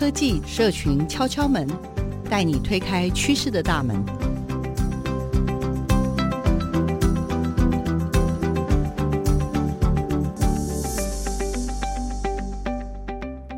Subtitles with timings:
[0.00, 1.68] 科技社群敲敲门，
[2.30, 4.02] 带你推开趋势的大门。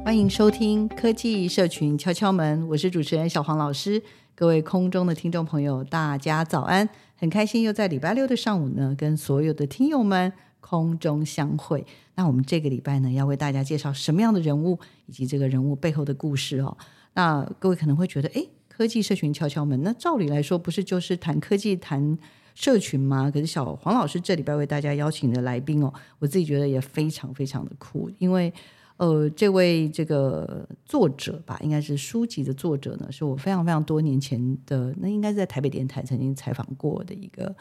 [0.05, 4.03] 欢迎收听科技社群敲敲门，我是主持人小黄老师。
[4.35, 6.89] 各位空中的听众朋友，大家早安！
[7.15, 11.85] 很开心又在礼拜六的上午呢，跟所有的听友们空中相会。
[12.15, 16.75] 那我们这个礼拜呢，要为大家介绍什么样的人物，以及这个人物背后的故事哦。
[17.13, 22.17] 那各位可能会觉得，诶，科技社群敲敲门，那照理来说，不是就是谈科技、谈
[22.55, 23.31] 社群吗？
[23.31, 28.51] 可是小黄老师这礼拜为大家邀请的来宾哦，我自己觉得也非常非常的酷，因为。
[28.99, 37.53] 呃，这位这个作者吧，应该是书籍的作者呢，是我非常非常多年前的，那应该是在台北电台曾经采访过的一个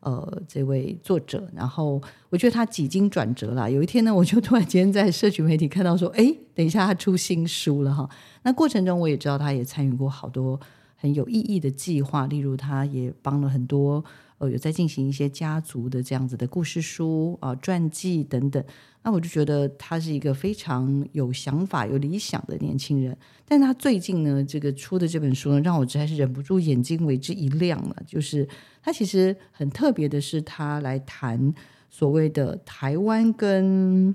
[0.00, 1.48] 呃这位作者。
[1.54, 8.08] 然后我觉得他几经转折啦，有一天呢，我就突然间在社群媒体看到说，哎，等一下他出新书了哈。
[8.42, 10.58] 那过程中我也知道他也参与过好多
[10.96, 14.04] 很有意义的计划，例如他也帮了很多
[14.40, 18.62] 呃有在进行一些家族的这样子的故事书啊、传记等等。
[19.02, 27.96] 那我就觉得他是一个非常有想法、有理想的年轻人，但他最近呢，这个出的这本书呢，让我实在是忍不住眼睛为之一亮了。
[28.06, 28.46] 就是
[28.82, 31.54] 他其实很特别的是，他来谈
[31.88, 34.14] 所谓的台湾跟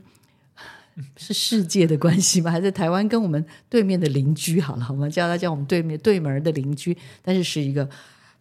[1.18, 2.52] 是世界的关系吗？
[2.52, 4.62] 还是台湾跟我们对面的邻居？
[4.62, 7.90] 好了，我们叫他叫我们对面对门的邻居，但是是一个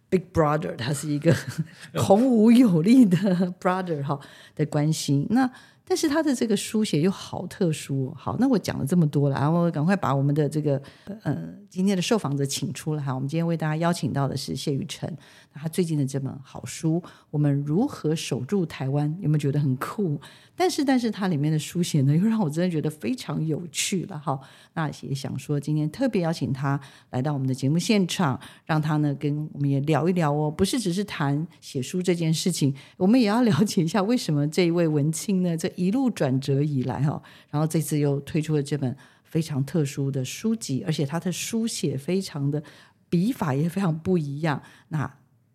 [0.09, 1.35] Big Brother，他是一个
[1.97, 3.19] 孔武有力的
[3.61, 4.19] Brother 哈
[4.55, 5.27] 的关心。
[5.31, 5.51] 那
[5.87, 10.81] 但是他的这个书写又好特殊，好，那我讲了这么多了，然后赶快把我们的这个
[11.25, 13.15] 呃今天的受访者请出来哈。
[13.15, 15.15] 我们今天为大家邀请到的是谢雨辰，
[15.55, 17.01] 他最近的这本好书
[17.31, 20.21] 《我们如何守住台湾》，有没有觉得很酷？
[20.57, 24.39] 但是，但是它里面的书写呢，又让我真的觉得非常有趣了哈。
[24.75, 26.79] 那也想说，今天特别邀请他
[27.11, 42.63] 来到我们的节目现场，让他呢跟我们也聊一聊哦，不是只是谈写书这件事情，我们也要了解一下为什么这一位文青呢，这一路转折以来哈，然后这次又推出了这本非常特殊的书籍，而且他的书写非常的
[43.09, 44.63] 笔法也非常不一样。
[44.89, 45.13] 那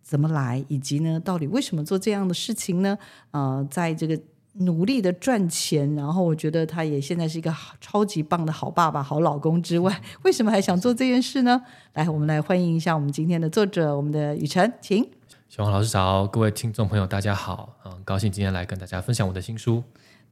[0.10, 2.98] 怎么来，以及呢，到底为什么做这样的事情呢？
[3.30, 4.20] 呃，在这个。
[4.62, 11.62] 努力的赚钱，然后我觉得他也现在是一个超级棒的好爸爸、好老公之外， 为什么还想做这件事呢？
[11.94, 15.08] 来，我们来欢迎一下我们今天的作者，我们的雨辰，请。
[15.48, 19.84] 小黄老师早，各位听众朋友大家好，很高兴今天来跟大家分享我的新书。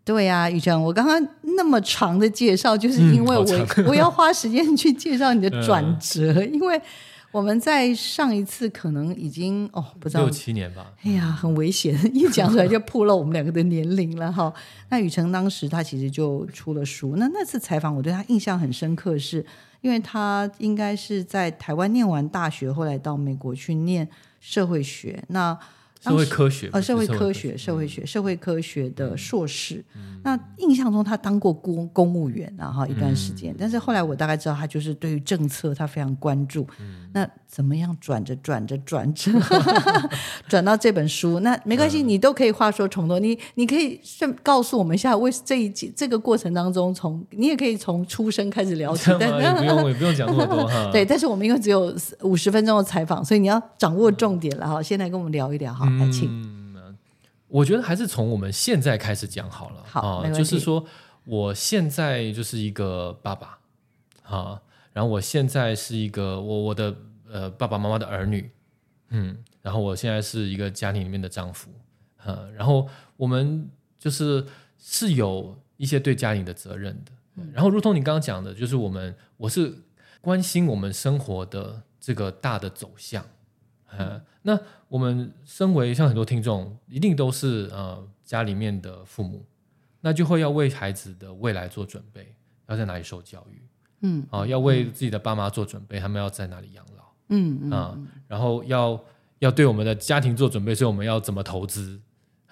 [0.04, 3.46] 对呀、啊，雨辰，我刚刚那么长的介绍，就是因为我、
[3.78, 6.82] 嗯、我要花时间去介绍你的 转折，嗯、因为。
[7.32, 10.94] 我们在上一次可能已经哦，不知道六七年吧。
[11.04, 14.52] 哎呀，很危险， 一讲出来就暴露我们两个的年龄了哈。
[14.90, 19.46] 那雨辰当时他其实就出了书，那那次采访我对他印象很深刻是，是
[19.82, 24.08] 因为他应该是在台湾念完大学，后来到美国去念
[24.40, 25.24] 社会学。
[25.28, 25.58] 那
[26.10, 29.84] 社会科学呃，社会科学、社会学、社会科学的硕士。
[29.96, 33.54] 嗯、那印象中他当过公公务员，然后一段时间。
[33.54, 36.68] 嗯、但是后来我大概知道，他就是对于政策他非常关注。
[36.80, 39.32] 嗯、那怎么样转着转着转着
[40.48, 41.40] 转到这本书？
[41.42, 43.20] 那没关系，嗯、你都可以话说重头。
[43.20, 49.12] 你你可以顺告诉我们一下，为这一集这个过程当中，从你也可以从出生开始聊起。
[49.20, 50.90] 但也不用， 也不用讲那么多哈。
[50.92, 54.82] 对，但是我们因为只有五十分钟的采访，所以你要掌握重点了哈。
[54.82, 55.86] 先来跟我们聊一聊哈。
[56.30, 56.98] 嗯，
[57.48, 59.84] 我觉得还是从我们现在开始讲好了。
[59.86, 60.86] 好，呃、就是说，
[61.26, 63.60] 我现在就是一个爸爸
[64.24, 64.62] 啊，
[64.94, 66.96] 然后我现在是一个我我的
[67.30, 68.52] 呃爸爸妈妈的儿女，
[69.10, 71.70] 嗯，然后我现在是一个家庭里面的丈夫，
[72.26, 74.46] 嗯，然后我们就是
[74.78, 77.12] 是有一些对家庭的责任的。
[77.40, 79.84] 嗯、然后，如同你刚刚讲的，就是我们我是
[80.22, 83.24] 关心我们生活的这个大的走向。
[83.98, 89.46] 嗯，那我们身为像很多听众，一定都是呃家里面的父母，
[90.02, 92.36] 那就会要为孩子的未来做准备，
[92.68, 93.62] 要在哪里受教育，
[94.02, 94.26] 嗯。
[94.30, 97.98] 啊，要为自己的爸妈做准备，他们要在哪里养老，嗯啊，
[98.28, 99.00] 然后要
[99.40, 102.00] 要对我们的家庭做准备，所以我们要怎么投资，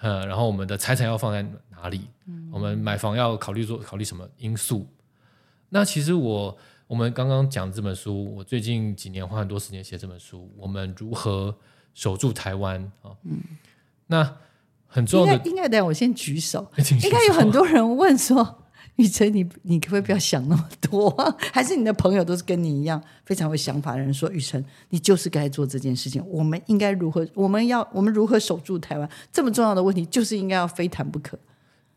[0.00, 2.08] 嗯，然后我们的财产要放在哪里，
[2.50, 4.86] 我们买房要考虑做考虑什么因素？
[5.68, 6.56] 那其实我
[6.86, 11.54] 我们刚刚讲这本书，我最近几年花很多时间写这本书，我们如何
[11.94, 13.10] 守住台湾啊？
[13.24, 13.40] 嗯，
[14.06, 14.36] 那
[14.86, 16.70] 很重要的，应该等下我先 举手，
[17.02, 18.62] 应该有很多人问说。
[18.96, 21.10] 雨辰，你你可不可以不要想那么多？
[21.52, 24.14] 还是你的朋友都是跟你一样非常有想法的人？
[24.14, 26.26] 说雨辰，你就是该做这件事情。
[26.26, 27.28] 我们应该如何？
[27.34, 29.06] 我们要我们如何守住台湾？
[29.30, 31.38] 这么重要的问题，就是应该要非谈不可。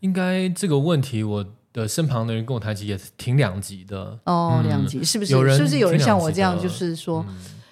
[0.01, 4.19] 应该这个问题，我的身旁的人跟我谈起也挺两极的。
[4.25, 5.31] 哦，两极、嗯、是不是？
[5.55, 7.25] 是不是有人像我这样，就是说，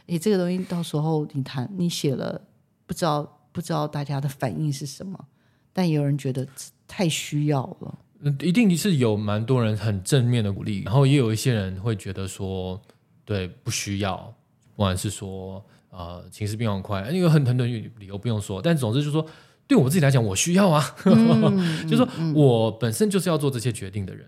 [0.08, 2.42] 哎、嗯，这个东西到时候你谈，你写了，
[2.86, 5.18] 不知道不知道大家的反应是什么？
[5.74, 6.48] 但有人觉得
[6.88, 8.00] 太需要了。
[8.22, 12.82] 嗯，一定是有蛮多人很正面的鼓励，然后也有一些人会觉得说，
[13.24, 14.18] 对，不需要，
[14.76, 19.24] 不管是说呃情绪变化快，因为很很多理由不用说，但总之就是说，
[19.68, 24.26] 对我自己来讲，我需要啊，嗯、 就是说我本身就是要做这些决定的人，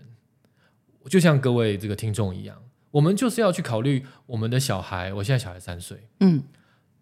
[1.08, 2.56] 就像各位这个听众一样，
[2.90, 6.42] 我们就是要去考虑我们的小孩，我现在小孩三岁，嗯，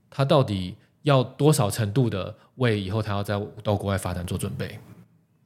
[0.08, 4.78] 他到底要多少程度的为以后他要在到国外发展做准备。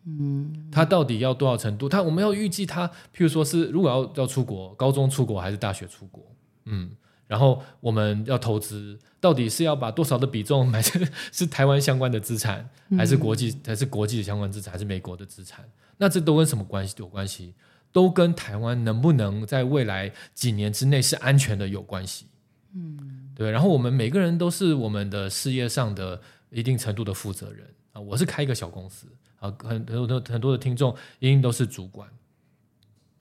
[0.05, 1.89] 嗯，他到底要多少程度？
[1.89, 6.25] 他我们要预计他，譬如说是如果要要出国，高中出国还是大学出国？
[6.65, 6.91] 嗯，
[7.33, 11.03] 然后我们要投资，到底是要把多少的比重买成
[11.33, 15.65] 是台湾相关的资产，还是国际还是国际的相关资产，还是美国的资产？
[15.97, 17.55] 那这都跟什么关系有关系？
[17.91, 22.27] 都跟台湾能不能在未来几年之内是安全的有关系。
[22.75, 23.51] 嗯，对。
[23.51, 26.21] 然后我们每个人都是我们的事业上的
[26.51, 28.01] 一定程度的负责人啊。
[28.03, 29.07] 我是开一个小公司。
[29.39, 32.07] 啊，很很多很多的听众一定都是主管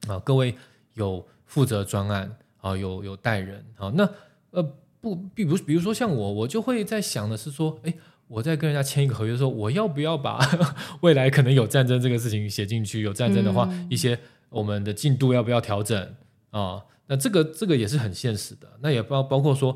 [0.07, 0.53] 啊，各位
[0.95, 4.09] 有负责专案啊，有有带人啊，那
[4.51, 4.63] 呃
[5.01, 7.93] 不，比如比如说像我，我就会在想的是说，哎，
[8.27, 10.39] 我在跟人家签一个合约的时候，我要不要把
[11.01, 13.01] 未来可能有战争这个事情写进去？
[13.01, 14.17] 有战争的话，嗯、一些
[14.49, 16.15] 我们的进度要不要调整
[16.51, 16.83] 啊？
[17.07, 18.67] 那这个这个也是很现实的。
[18.79, 19.75] 那也包包括说，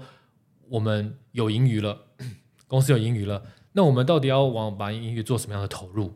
[0.70, 1.98] 我们有盈余了，
[2.68, 3.44] 公司有盈余了，
[3.74, 6.14] 那我们到底要往把盈余做什么样的投入？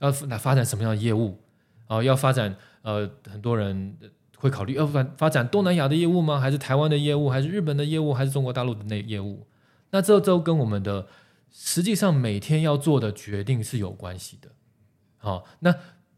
[0.00, 1.40] 要来发展什么样的业务？
[1.86, 3.96] 啊，要发展呃，很多人
[4.42, 6.40] 会考虑要发发展东南亚的业务吗？
[6.40, 7.30] 还是台湾的业务？
[7.30, 8.12] 还是日本的业务？
[8.12, 9.46] 还是中国大陆的那业务？
[9.92, 11.06] 那这都跟我们的
[11.52, 14.48] 实际上每天要做的决定是有关系的。
[15.18, 15.72] 好，那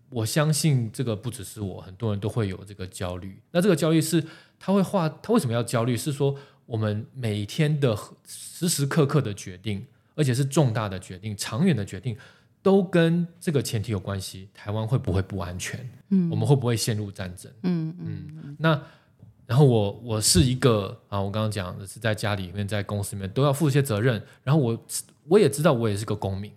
[0.08, 3.42] 我相信这个不只是我，很多人都会有这个焦虑。
[3.50, 4.24] 那这个焦虑是
[4.58, 5.94] 他会画，他为什么要焦虑？
[5.94, 6.34] 是说
[6.64, 7.94] 我们每天的
[8.26, 12.16] 时时刻刻的决定，而且是重大的决定、长远的决定。
[12.64, 15.86] 都跟这个前提有关系，台湾会不会不安全？
[16.08, 17.52] 嗯，我们会不会陷入战争？
[17.62, 18.56] 嗯嗯，嗯。
[18.58, 18.82] 那
[19.44, 24.22] 然后我我是一个啊，我刚刚讲的是在家里面，在公司里面都要负一些责任。
[24.42, 24.86] 然后我
[25.28, 26.50] 我也知道我也是个公民。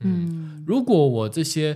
[0.00, 1.74] 嗯，嗯，如果我这些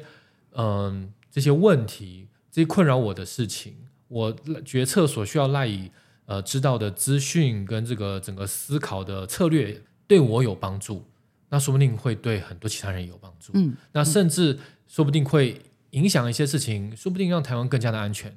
[0.51, 3.75] 嗯、呃、这些问题，这些困扰我的事情，
[4.09, 4.37] 我
[4.67, 5.91] 决策所需要赖以
[6.27, 11.03] 呃知道的资讯跟这个整个思考的策略对我有帮助。
[11.53, 14.59] 那说不定会对很多其他人有帮助，嗯，那甚至
[14.89, 15.61] 说不定会
[15.91, 18.35] 影响一些事情，说不定让台湾更加的安全。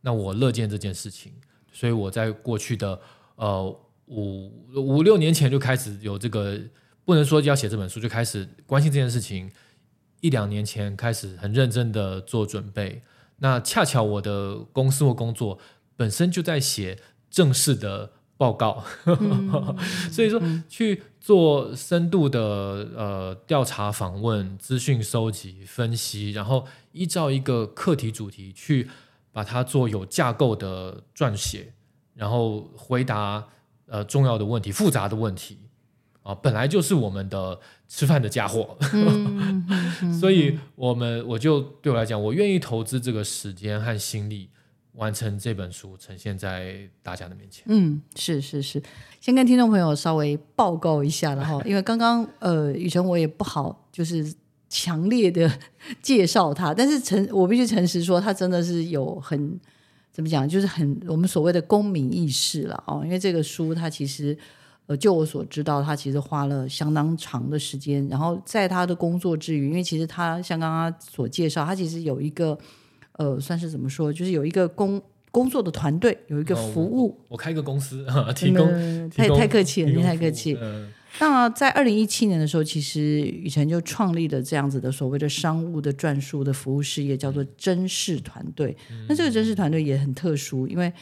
[0.00, 1.34] 那我乐见这件事情，
[1.70, 2.98] 所以我在过去的
[3.36, 3.62] 呃
[4.06, 6.58] 五五六年前就开始有这个，
[7.04, 9.52] 不能说要写这本书，就开始关心这件事情。
[10.22, 13.02] 一两年前开始很认真的做准备，
[13.40, 15.58] 那恰巧我的公司或工作
[15.96, 18.12] 本身就在写正式的。
[18.36, 19.76] 报告，嗯、
[20.10, 22.40] 所以说去做深度的
[22.96, 28.88] 呃调查、访问、资讯收集、分析，然后依照一个课题主题去
[29.32, 31.72] 把它做有架构的撰写，
[32.14, 33.44] 然后回答
[33.86, 35.58] 呃重要的问题、复杂的问题
[36.22, 44.50] 啊，本来就是我们的吃饭的家伙，嗯、 所以我们我就对我来讲，我愿意投资这个时间和心力。
[44.94, 47.64] 完成这本书，呈现在大家的面前。
[47.66, 48.80] 嗯，是是是，
[49.20, 54.32] 先跟听众朋友稍微报告一下然后， 因为刚刚呃，雨辰我也不好就是
[54.68, 55.50] 强烈的
[56.00, 59.58] 介绍他，但是诚我必须诚实说，他真的是有很
[60.12, 63.02] 怎么讲，就是很我们所谓的公民意识了哦。
[63.04, 64.36] 因为这个书，他其实
[64.86, 72.56] 呃，就我所知道，他其实花了相当长的时间，然后在他的工作之余，因为其实他像刚刚所介绍，他其实有一个。
[73.18, 74.12] 呃，算是怎么说？
[74.12, 77.08] 就是有一个工工作的团队，有一个服务。
[77.08, 78.66] 哦、我，我开一个公司， 提供。
[78.70, 80.56] 嗯、太太客气了，您太客气。
[80.60, 80.90] 嗯、
[81.20, 88.76] 那在二零一七年的时候，其实雨辰就创立了这样子的所谓的商务的转述的服务事业，叫做真视团队。
[88.90, 90.92] 嗯、那这个真视团队也很特殊，因为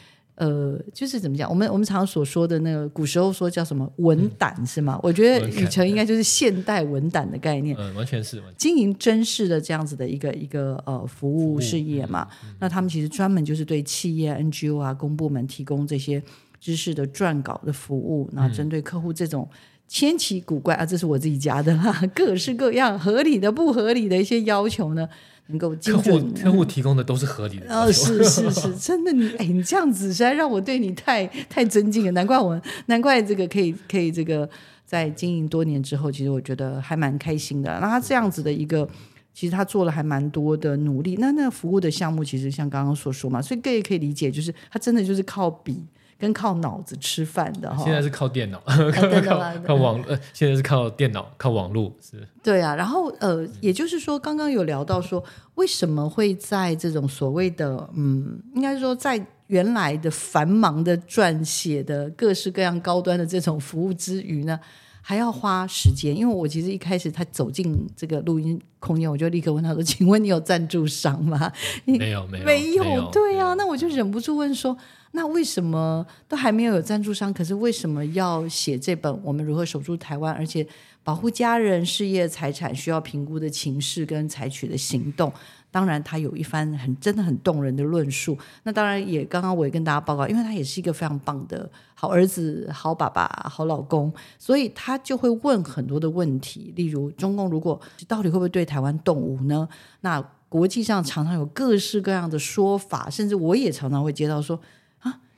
[0.42, 1.48] 呃，就是怎么讲？
[1.48, 4.98] 我们我们常常所说的那个古时候说叫什么文胆、嗯、是吗？
[5.00, 7.76] 我觉得宇程应该就是现代文胆的概念。
[7.78, 12.26] 嗯，完全是经营真实的这样子的一个一个呃服务事业嘛。
[12.58, 16.20] 那他们其实专门就是对企业、NGO 啊、公部门提供这些
[16.58, 19.48] 知识的撰稿的服务，然后针对客户这种
[19.86, 25.08] 千奇古怪啊，这是我自己加的啦， 各式各样合理的、不合理的一些要求呢。
[25.48, 27.66] 能够精准，客户提供的都是合理的。
[27.68, 32.10] 哦，是是 是，真的你哎，你这样子实在让我对你太太尊敬了。
[32.12, 34.48] 难怪我，难怪这个可以可以这个
[34.86, 37.70] 在经营多年之后，其实我觉得还蛮开心的。
[37.80, 38.88] 那他这样子的一个，
[39.34, 41.16] 其实他做了还蛮多的努力。
[41.16, 45.82] 那那服务的项目，其实像刚刚所说嘛，所以各位可以理解，就是他真的就是靠笔。
[46.22, 48.62] 跟靠脑子吃饭的哈，现在是靠电脑，
[49.26, 52.24] 靠靠网呃，现在是靠电脑，靠网络是。
[52.40, 55.20] 对啊，然后呃，也就是说，刚刚有聊到说，
[55.56, 64.60] 为什么会在这种所谓的嗯，应该说在原来的繁忙的撰写的各式各样高端的这种服务之余呢，
[65.02, 66.16] 还要花时间？
[66.16, 71.52] 因为我其实一开始他走进这个录音空间，我就立刻问他说：“请问你有赞助商吗？”
[71.84, 72.44] 你没有，没有，
[72.84, 73.10] 没有。
[73.10, 74.74] 对啊，那我就忍不住问说。
[75.14, 77.30] 那为什么都还没有有赞助商？
[77.34, 80.34] 可是为什么要写这本《我们如何守住台湾》？
[80.38, 80.66] 而且
[81.04, 85.30] 保护家人、事业、财产需要评估的情势跟采取的行动，
[85.72, 88.38] 当然他有一番很真的很动人的论述。
[88.62, 99.68] 那当然也刚刚我也跟大家报告，因为他也是一个非常棒的好儿子、好爸爸、好老公，所以他就会问很多的问题，例如中共如果到底会不会对台湾动武呢？
[100.02, 104.60] 那国际上常常有各式各样的说法，甚至我也常常会接到说。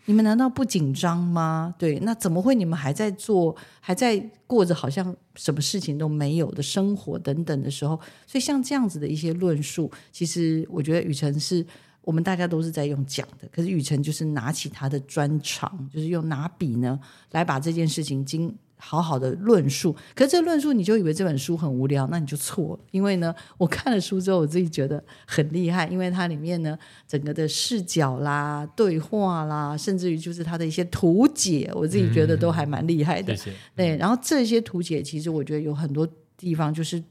[0.07, 1.75] 你们难道不紧张吗？
[1.79, 7.97] 对，那怎么会你们还在做，还在过着好像什么事情都没有的生活等等的时候？
[8.27, 11.65] 所以像这样子的一些论述，其实我觉得雨辰是
[12.03, 18.55] 我们大家都是在用讲的，可是雨辰就是拿起他的专长，就是用拿笔呢来把这件事情经。
[18.87, 22.85] 好好的论述，可是这个论述你就以为这本书很无聊，那你就错了。
[22.91, 33.33] 因为呢， 我看了书之后，我自己觉得很厉害，因为它里面呢，整个的视角啦、对话啦，甚至于就是它的一些图解，我自己觉得都还蛮厉害的。
[33.33, 33.57] 嗯、谢谢。
[33.75, 37.03] 对，然后这些图解，其实我觉得有很多地方就是。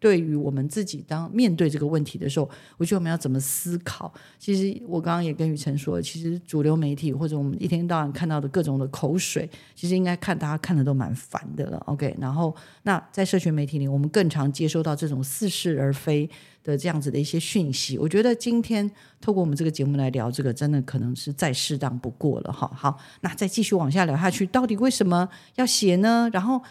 [0.00, 4.12] 对于我们自己，当面对这个问题的时候，我觉得我们要怎么思考？
[4.38, 11.76] 其实我刚刚也跟宇程说，其实主流媒体或者我们一天到晚看到的各种的口水，其实应该看大家看的都蛮烦的了。
[11.86, 16.28] OK，然后那在社群媒体里，我们更常接收到这种似是而非
[16.64, 17.98] 的这样子的一些讯息。
[17.98, 18.90] 我觉得今天
[19.20, 22.70] 透过我们这个节目来聊这个，真的可能是再适当不过了哈。
[22.74, 26.30] 好，那再继续往下聊下去，到底为什么要写呢？
[26.32, 26.62] 然后。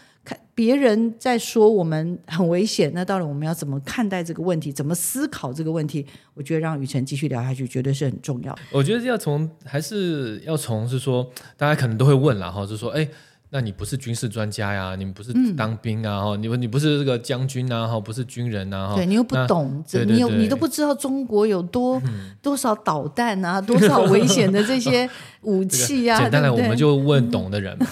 [0.54, 4.72] 别人在说我们很危险，那到底我们要怎么看待这个问题？
[4.72, 6.06] 怎么思考这个问题？
[6.34, 8.56] 我觉得让雨辰继续聊下去绝对是很重要。
[8.72, 13.08] 我觉得要从还是要从是说，大家可能都会问了哈，就是说，哎。
[13.52, 14.94] 那你不是军事专家呀？
[14.96, 16.20] 你们不是当兵啊？
[16.24, 17.86] 哈、嗯，你们你不是这个将军啊？
[17.86, 18.90] 哈，不是军人啊？
[18.90, 25.10] 哈，对你又不懂，对对对，你有你都不知道中国有多、嗯、多少导弹啊，多少危险的这些
[25.42, 26.18] 武器啊。
[26.18, 27.86] 这个、简单来，我们就问懂的人嘛。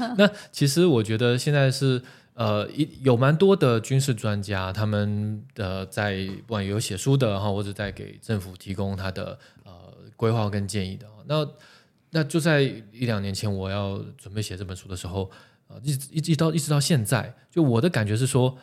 [0.00, 2.02] 嗯、 那其实我觉得现在是
[2.34, 9.70] 呃，一有蛮多的军事专家，他们的在不管有写书的哈，或者在给政府提供他的呃
[10.16, 11.06] 规划跟建议的。
[11.26, 11.46] 那
[12.14, 15.28] 那就在一两年前，我要准备写这本书的时候，
[15.66, 18.56] 啊，一直一直到一直到现在，就我的感觉是说，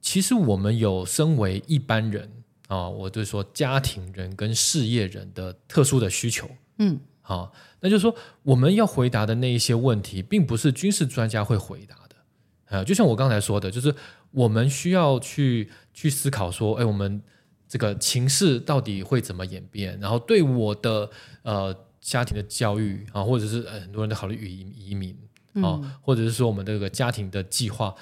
[0.00, 2.28] 其实我们有身为一般人
[2.66, 13.94] 啊，我就说家庭人跟事业人的特殊的需求，嗯，好，那就是说我们要回答的那一些问题，并不是军事专家会回答的，啊，就像我刚才说的，就是
[14.32, 17.22] 我们需要去去思考说，哎，我们
[17.68, 21.08] 这个情势到底会怎么演变，然后对我的
[21.42, 21.85] 呃。
[22.06, 25.10] 家庭的教育啊，或者是很多人都考虑移移民
[25.54, 27.92] 啊，嗯、或者是说我们这个家庭的计划，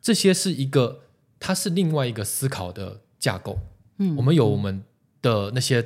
[0.00, 1.00] 这些是一个，
[1.40, 3.58] 它是另外一个思考的架构。
[3.98, 4.84] 嗯，我们有我们
[5.20, 5.84] 的那些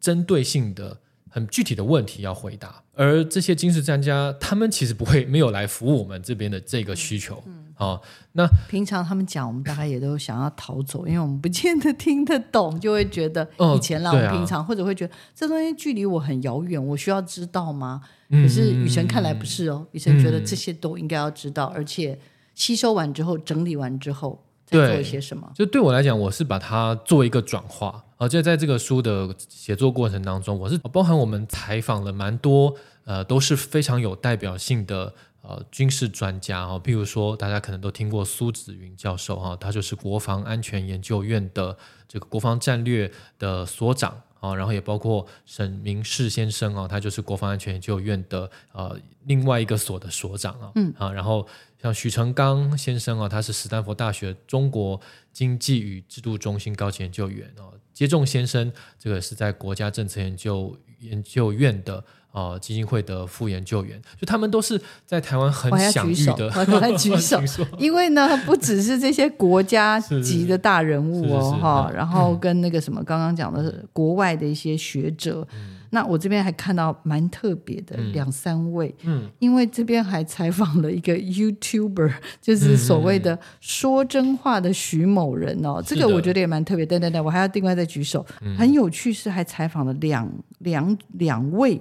[0.00, 0.98] 针对性的、
[1.30, 7.40] 很具体的问题要回答，而这些军事专家，他们其实不会没有来服务我们这边的这个需求。
[7.46, 18.00] 嗯好，那平常他们讲，我们大概也都想要逃走，因为我们不见得听得懂，就会觉得以前啦，我们平常、哦啊、或者会觉得这东西距离我很遥远，我需要知道吗？
[18.30, 22.18] 可是雨辰看来不是哦，宇程、嗯、觉得这些都应该要知道，嗯、而且
[22.54, 25.52] 吸收完之后，整理完之后再做一些什么。
[25.54, 32.74] 就对我来讲，我是把它做一个转化，而且在这个书的写作过程当中，我是包含我们采访了蛮多，
[33.04, 35.12] 呃，都是非常有代表性的。
[35.46, 41.76] 呃，军事专家哈，譬如说大家可能都听过苏子云教授哈，他就是国防安全研究院的
[42.08, 51.46] 这个国防战略的所长啊，然后也包括沈明世先生啊，他就是国防安全研究院的呃另外一个所的所长啊，嗯啊，然后
[51.82, 54.98] 像许成刚先生啊，他是斯坦福大学中国
[55.30, 62.02] 经济与制度中心高级研究员啊，接种先生这个是在国家政策研究研究院的。
[62.34, 66.50] 啊，基金会的副研究员，就他们都是在台湾很享誉的。
[66.66, 75.46] 我来 举手，举手因为呢，不只是这些国家 级的大人物哦，哈，然后跟那个什么刚刚讲的是国外的一些学者。
[75.54, 82.12] 嗯、那我这边还看到蛮特别的两三位，嗯，因为这边还采访了一个 YouTuber，
[82.42, 86.84] 就是所谓的说真话的徐某人哦，嗯、这个我觉得也蛮特别。
[86.84, 91.80] 等等等，我还要另外再举手，嗯、很有趣是还采访了两两两位。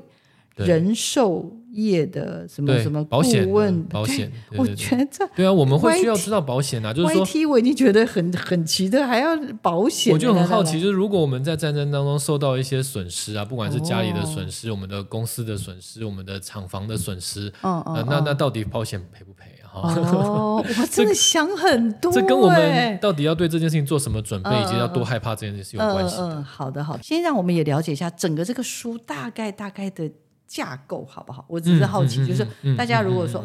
[0.56, 3.18] 人寿业的什么什么顾
[3.52, 10.14] 问保险，我觉得这对啊，我们会需要知道保险啊，就是说 YT 我已经觉得很很奇特，还要保险。
[10.14, 19.74] 我就很好奇，就是如果我们在战争当中受到一些损失啊，不管是家里的损失、我们的公司的损失、我们的厂房的损失，嗯嗯，那那到底保险赔不赔啊？
[19.74, 26.18] 哦，我真的想很多， 这跟我们到底要对这件事情做什么准备，以及要多害怕这件事情有关系。
[26.20, 30.12] 嗯，好的好的，先让我们也了解一下整个这个书大概大概的。
[30.48, 31.44] 架构好不好？
[31.48, 32.46] 我只是好奇，就是
[32.78, 33.44] 大家如果说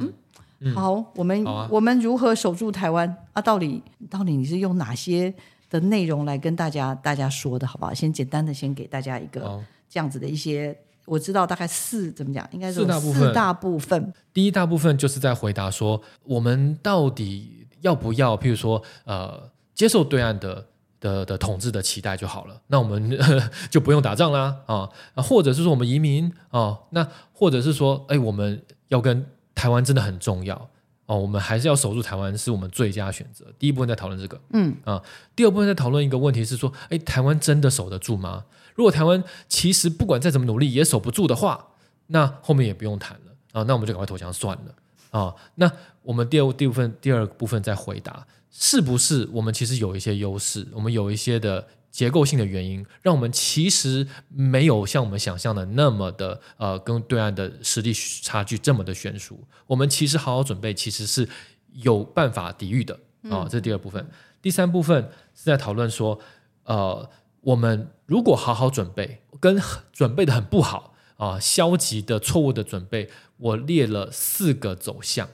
[0.61, 3.41] 嗯，好，我们我们如何守住台湾啊？
[3.41, 5.33] 到底到底你是用哪些
[5.71, 7.95] 的内容来跟大家大家说的好不好？
[7.95, 13.23] 先简单的先给大家一个这样子的一些，我知道大概四怎么讲，应该是四大部分。
[13.23, 20.67] 四大部分，第一大部分就是在回答说，我们到底要不要，譬如说呃，接受对岸的。
[21.01, 23.19] 的的统治的期待就好了，那我们
[23.71, 29.25] 就不用打仗啦啊，或者是说我们移民啊，那或者是说，哎，我们要跟
[29.55, 30.69] 台湾真的很重要
[31.07, 33.47] 哦，我们还是要守住台湾是我们最佳选择。
[33.59, 35.03] 第一部分在讨论这个，嗯啊，
[35.37, 38.45] 第二部分在讨论一个问题是说，哎，台湾真的守得住吗？
[38.75, 41.67] 如果台湾其实不管再怎么努力也守不住的话，
[42.09, 44.75] 那后面也不用谈了啊，那我们就赶快投降算了
[45.11, 45.35] 啊。
[45.57, 45.71] 那
[46.03, 48.27] 我们第二第二部分第二部分再回答。
[48.51, 50.67] 是不是我们其实有一些优势？
[50.73, 59.43] 我们有一些的结构性的原因，让我们其实没有像我们想象的那么的呃，跟对岸的实力差距这么的悬殊。
[59.67, 61.29] 我们其实好好准备，其实是
[61.73, 62.95] 有办法抵御的
[63.25, 63.47] 啊、哦。
[63.49, 64.03] 这是第二部分。
[64.03, 64.11] 嗯、
[64.43, 66.19] 第三部分是在讨论说，
[66.65, 67.09] 呃，
[67.41, 69.61] 我们如果好好准备，跟
[69.93, 75.29] 准备的很不好啊、呃，消极的错误的准备，我列了四个走向。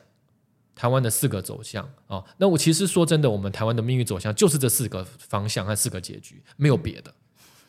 [0.75, 7.15] 台湾的四个走向啊、那我其实说真的，我们台湾的命运走向就是这四个方向和四个结局，没有别的。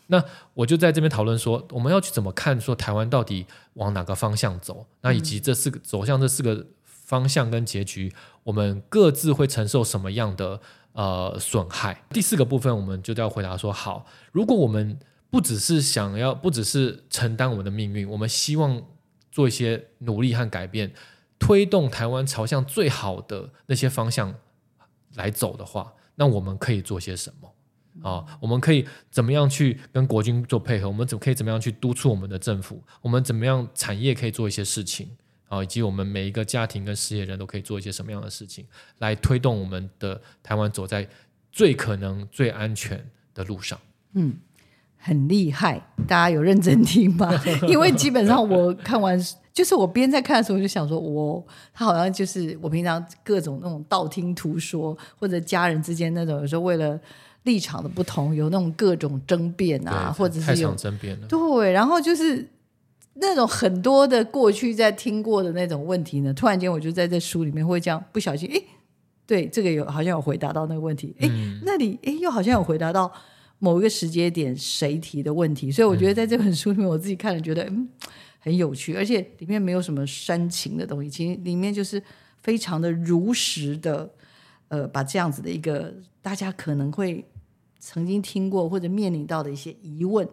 [0.08, 4.86] 那我就在这边讨论说，我们要去怎么看说台湾到底往哪个方向走？
[5.02, 8.14] 那以及这四个走向这四个方向跟结局，
[8.44, 10.62] 我们各自会承受什么样的
[10.94, 12.04] 呃损害？
[12.10, 15.00] 第四个部分，我们就要回答说：好，如果我们
[15.32, 18.84] 不只是想要，不只是承担我们的命运，我们希望
[19.32, 20.94] 做一些努力和改变。
[21.38, 24.34] 推动台湾朝向最好的那些方向
[25.16, 28.26] 来走的话，那我们可以做些什么啊？
[28.40, 30.88] 我们可以怎么样去跟国军做配合？
[30.88, 32.82] 我们怎可以怎么样去督促我们的政府？
[33.02, 35.10] 我们怎么样产业可以做一些事情
[35.48, 35.64] 啊？
[35.64, 38.66] 以及我们每一个家庭跟事业人都可以做一些什么样的事情，
[39.00, 41.08] 来推动我们的台湾走在
[41.52, 43.80] 最可能最安全的路上？
[44.14, 44.38] 嗯。
[44.98, 47.30] 很厉害，大家有认真听吗？
[47.70, 49.16] 因为基本上我看完，
[49.56, 51.42] 就是我边在看的时候，我就想说，我
[51.74, 57.00] 他好像就是我平常各种那种道听途说，或者家人之间那种，有时候为了
[57.44, 61.28] 立场的不同，有那种各种争辩啊，或者是有争辩了。
[61.28, 62.46] 对，然后就是
[63.14, 68.62] 那种很多的过去在听过的那种问题呢，突然间我就在这书里面会这样不小心，哎，
[69.26, 73.10] 对，这个有好像有回答到那个问题，哎，嗯、那里哎又好像有回答到。
[73.58, 77.88] 某一个时间点谁提的问题，所以我觉得在这本书里面，我自己看了觉得嗯
[78.46, 82.00] 很有趣，而且里面没有什么煽情的东西，其实里面就是
[82.44, 84.08] 非常的如实的，
[84.68, 87.26] 呃，把这样子的一个大家可能会
[87.80, 90.30] 曾经听过或者面临到的一些疑问。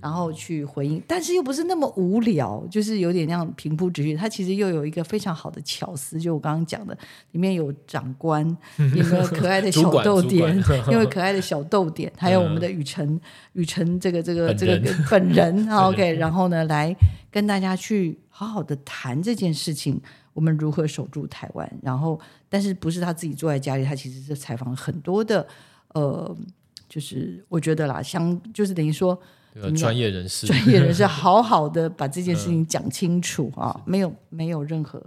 [0.00, 4.16] 然后去回应，但是又不是那么无聊，就是有点那样平铺直叙。
[4.16, 6.96] 他其实又有一个非常好的巧思，就我刚刚讲的，
[7.32, 8.44] 里面有长官，
[8.94, 10.56] 有没有可爱的小豆点，
[10.90, 13.20] 因为可爱的小豆点，还有我们的雨辰，
[13.52, 16.94] 雨辰这个这个这个本人， OK，然后呢，来
[17.30, 20.00] 跟大家去好好的谈这件事情，
[20.32, 21.70] 我们如何守住台湾。
[21.82, 25.46] 然后，但是不是他自己坐在家里，他其实是采访了很多的，
[25.94, 26.36] 呃，
[26.88, 29.18] 就是我觉得啦，相就是等于说。
[29.76, 35.02] 专业人士，专业人士 好好的把这件事情讲清楚啊，嗯、没有没有任何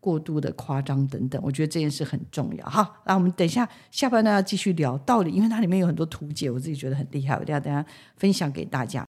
[0.00, 2.66] 过度的夸张等等，我觉得这件事很重要。
[2.66, 7.84] 好，那我们等一下下半段要继续聊道理，因为它里面有很多图解，我自己觉得很厉害，我等下等下
[8.16, 9.04] 分享给大家。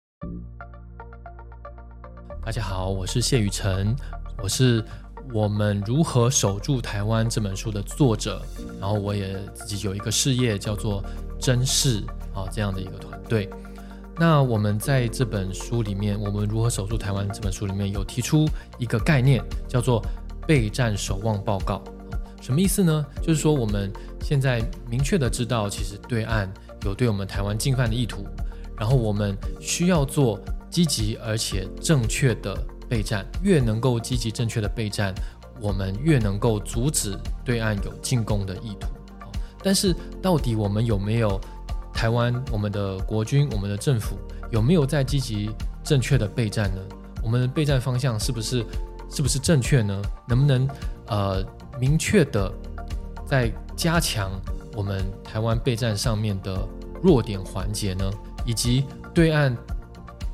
[2.44, 3.96] 大家好，我是谢雨辰，
[4.42, 4.82] 我是
[5.32, 8.40] 《我们如何守住台湾》这本书的作者，
[8.78, 11.02] 然后我也自己有一个事业叫做
[11.40, 13.48] 真视啊这样的一个团队。
[14.18, 18.48] 那我们在这本书里面，《我们如何守住台湾》这本书里面有提出
[18.78, 20.04] 一个概念，叫做
[20.46, 21.82] 备战守望报告。
[22.40, 23.04] 什么意思呢？
[23.20, 26.52] 就是说我们现在明确的知道，其实对岸
[26.84, 28.24] 有对我们台湾进犯的意图，
[28.78, 30.38] 然后我们需要做。
[30.70, 32.52] 积极而且正确的
[32.88, 35.14] 备战，越能够积极正确的备战，
[35.60, 38.88] 我们越能够阻止对岸有进攻的意图。
[39.62, 41.40] 但是，到底我们有没有
[41.94, 44.18] 台湾我们的国军、我们的政府
[44.50, 45.50] 有没有在积极
[45.82, 46.80] 正确的备战呢？
[47.22, 48.64] 我们的备战方向是不是
[49.08, 50.02] 是不是正确呢？
[50.28, 50.68] 能不能
[51.06, 51.42] 呃
[51.80, 52.52] 明确的
[53.24, 54.30] 在加强
[54.74, 56.68] 我们台湾备战上面的
[57.02, 58.10] 弱点环节呢？
[58.44, 59.56] 以及对岸。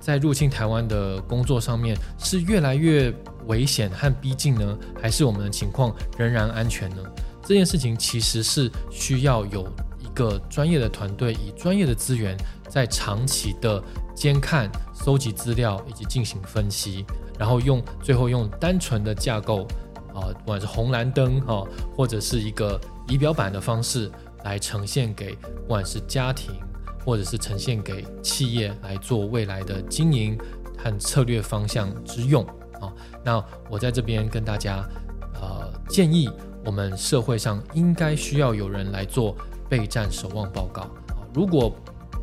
[0.02, 3.14] 在入侵台湾的工作上面是越来越
[3.46, 7.02] 危险和逼近呢，还是我们的情况仍然安全呢？
[7.42, 9.68] 这件事情其实是需要有
[10.10, 12.36] 一个专业的团队，以专业的资源，
[12.68, 13.82] 在长期的
[14.14, 17.04] 监看、搜集资料以及进行分析，
[17.38, 19.66] 然后用最后用单纯的架构
[20.12, 21.64] 啊，不管是红蓝灯哈，
[21.96, 24.10] 或者是一个仪表板的方式
[24.44, 26.54] 来呈现给不管是家庭。
[27.02, 30.38] 或者是呈现给企业来做未来的经营
[30.76, 32.44] 和策略方向之用
[32.78, 32.92] 啊。
[33.24, 34.86] 那我在这边跟大家
[35.32, 36.28] 呃建议，
[36.62, 39.34] 我们社会上应该需要有人来做
[39.70, 41.24] 备战守望报告啊。
[41.32, 41.72] 如果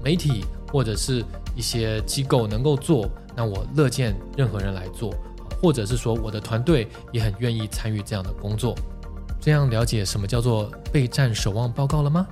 [0.03, 1.23] 媒体或者是
[1.55, 5.12] 一些机构能够做，那我乐见任何人来做，
[5.62, 8.75] 或者是说我的团队也很愿意参与这样的工作。
[9.39, 12.27] 这样了解什么叫做备战守望报告了吗？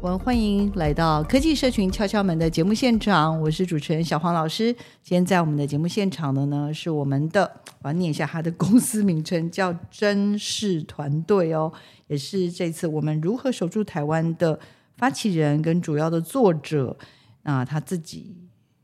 [0.00, 4.72] 我们欢迎来到科技社群敲敲门的节目现场，我是主持人小黄老师。
[5.02, 7.50] 今天在我们的节目现场的呢，是我们的，
[7.82, 11.72] 我要念一下他的公司名称，叫真视团队哦，
[12.06, 14.60] 也是这次我们如何守住台湾的
[14.96, 16.96] 发起人跟主要的作者。
[17.42, 18.36] 那他自己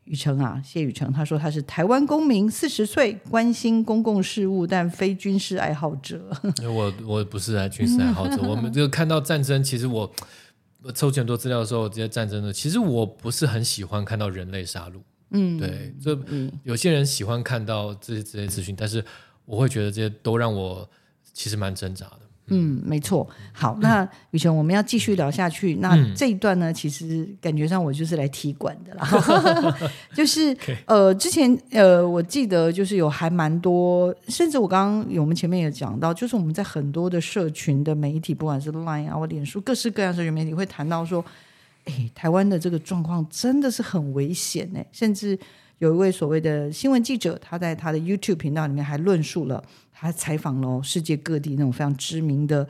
[0.06, 6.28] 宇程啊，谢宇程，他说他是台湾公民，四十岁，关心公共事务，但非军事爱好者。
[6.64, 10.12] 我我不是啊，军事爱好者，我们就看到战争，其实我。
[10.94, 15.00] 收集很多资料的时候，这些战争的，其实我不是很喜欢看到人类杀戮。
[15.30, 16.18] 嗯，对，这
[16.62, 19.04] 有些人喜欢看到这些这些资讯，但是
[19.44, 20.88] 我会觉得这些都让我
[21.32, 22.20] 其实蛮挣扎的。
[22.48, 23.26] 嗯，没错。
[23.52, 25.76] 好，那宇程，我们要继续聊下去。
[25.76, 29.08] 那这一段呢，其实感觉上我就是来踢馆的啦。
[30.12, 30.54] 就是
[30.84, 41.24] 呃，之前呃，我记得就是有还蛮多，甚至我刚刚我们前面也讲到，就是我们在很多的社群的媒体，不管是 Line 啊或脸书，各式各样社群媒体会谈到说，
[41.86, 44.80] 哎，台湾的这个状况真的是很危险呢。
[44.92, 45.38] 甚至
[45.78, 49.62] 有一位所谓的新闻记者，他在他的 YouTube 频道里面还论述了。
[49.96, 52.66] 他采访了世界各地那种非常知名的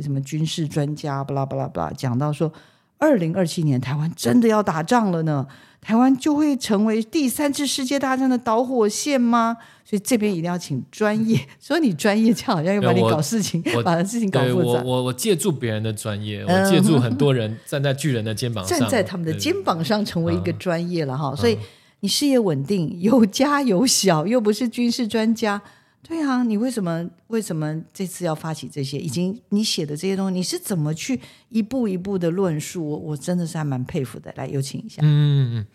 [0.00, 2.50] 什么军事专家，巴拉巴拉巴拉，讲到说，
[2.98, 5.46] 二零二七年台湾真的要打仗了呢？
[5.80, 9.56] 台湾就会成为第三次世界大战的导火线吗？
[9.84, 14.82] 所以这边一定要请专业， 说你专业，就好像又把你搞事情，把事情搞复杂。
[14.82, 21.34] 我我我借助别人的专业，我借助很多人站在巨人的肩膀上，站在他们的肩膀上，成为一个专业了哈。
[21.36, 21.56] 所以
[22.00, 25.60] 你事业稳定，有家有小，又不是军事专家。
[26.00, 28.98] 对啊，你为什么为什么这次要发起这些？
[28.98, 32.88] 已经你写的这些东西，你是怎么去一步一步的论述？
[32.88, 34.32] 我我真的是还蛮佩服的。
[34.36, 35.02] 来，有请一下。
[35.02, 35.66] 嗯嗯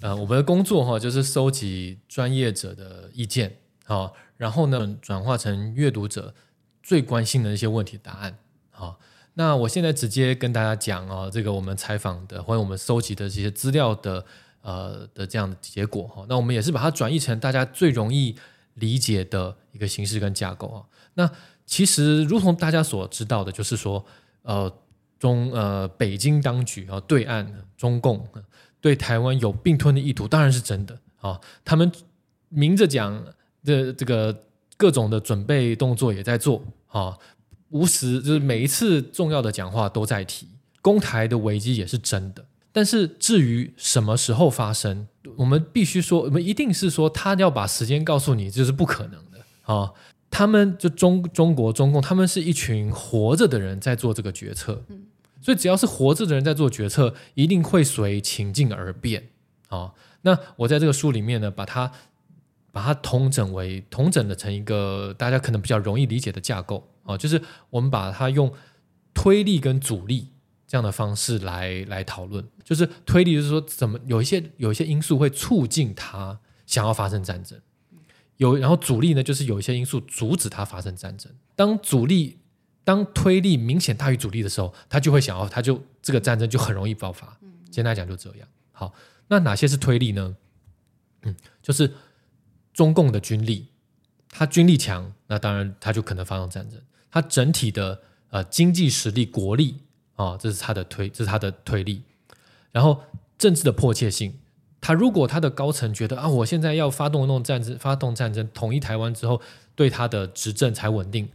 [0.00, 6.34] 呃，我们的工作哈，就是收集专业者的意见，好，然后呢，转化成阅读者
[6.82, 8.38] 最关心的一些问题答案。
[8.70, 8.98] 好，
[9.34, 14.24] 那我现在直接跟大家讲哦，这个我们采访的或者我们收集的这些资料的
[14.62, 18.36] 呃的这样的结果哈，那我们也是把它转译成大家最容易。
[18.74, 20.80] 理解的一个形式跟架构啊，
[21.14, 21.30] 那
[21.66, 24.02] 其实如同大家所知道的，就是说，
[24.42, 24.72] 呃，
[25.18, 28.26] 中呃北京当局啊，对岸中共
[28.80, 31.38] 对台湾有并吞的意图，当然是真的啊。
[31.62, 31.90] 他们
[32.48, 33.22] 明着讲
[33.64, 34.44] 的这个
[34.78, 37.18] 各种的准备动作也在做啊，
[37.70, 40.48] 无时就是每一次重要的讲话都在提，
[40.80, 42.46] 攻台的危机也是真的。
[42.72, 49.94] 但是至于什么时候发生，我们必须说，我们一定是说他要把时间告诉你，这是不可能的啊、哦！
[50.30, 54.84] 他们就中中国中共，他们是一群活着的人在做这个决策，
[55.42, 59.30] 所以只要是活着的人在做决策，一定会随情境而变
[59.66, 59.94] 啊、哦！
[60.22, 61.90] 那我在这个书里面呢，把它
[62.70, 68.52] 把它统整为统整的成一个大家可能比较容易理解的架构啊、哦，就是我们把它用
[69.12, 70.28] 推力跟阻力。
[70.70, 77.60] 这样的方式来来讨论，就是推力，就是说怎么有一些有一些因素会促进他想要发生战争，
[78.36, 81.32] 有然后阻力呢，就是有一些因素阻止他发生战争。
[81.56, 82.38] 当阻力
[82.84, 87.36] 当推力明显大于阻力的时候，他就会想要，他就这个战争就很容易爆发。
[87.68, 88.46] 简单来讲就这样。
[88.70, 88.94] 好，
[89.26, 90.36] 那哪些是推力呢？
[91.22, 91.92] 嗯，就是
[92.72, 93.66] 中共的军力，
[94.28, 96.80] 他军力强，那当然他就可能发动战争。
[97.10, 99.80] 他整体的呃经济实力、国力
[100.20, 102.02] 啊、哦，这是他的推，这是他的推力。
[102.72, 103.02] 然后
[103.38, 104.38] 政治的迫切性，
[104.82, 109.40] 他如果他的高层觉得啊，我现在要发动那种战争，发动战争统一台湾之后，
[109.74, 111.26] 对他的执政才稳定，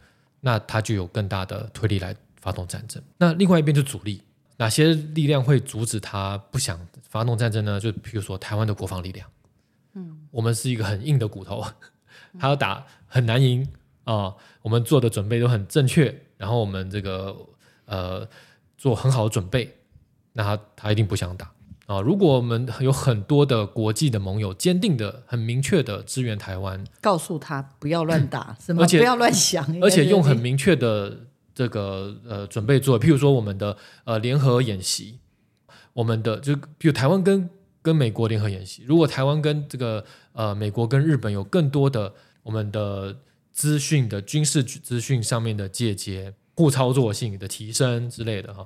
[0.42, 3.02] 那他就有更大的推力来发动战争。
[3.18, 4.22] 那另外一边就阻力，
[4.58, 7.80] 哪些力量会阻止他不想发动战争呢？
[7.80, 9.28] 就比如说台湾的国防力量。
[9.94, 11.66] 嗯，我们是一个很硬的骨头，
[12.38, 13.68] 他要打很难赢
[14.04, 14.38] 啊、哦。
[14.62, 17.36] 我们做的准备都很正确，然后我们这个
[17.86, 18.28] 呃
[18.78, 19.76] 做很好的准备，
[20.34, 21.46] 那他他一定不想打
[21.86, 22.02] 啊、哦。
[22.02, 35.20] 如果我们有很多的国际的盟友，坚定的、很明确的支援台湾，告诉他不要乱打，什么而且不要乱想，而且用很明确的这个呃准备做，譬如说我们的呃联合演习，
[35.94, 37.50] 我们的就比如台湾跟。
[37.86, 42.12] 跟美国联合演习，如果台湾跟这个呃美国跟日本有更多的
[42.42, 43.16] 我们的
[43.52, 48.66] 资讯的军事资讯上面的借接、互操作性的提升之类的哈，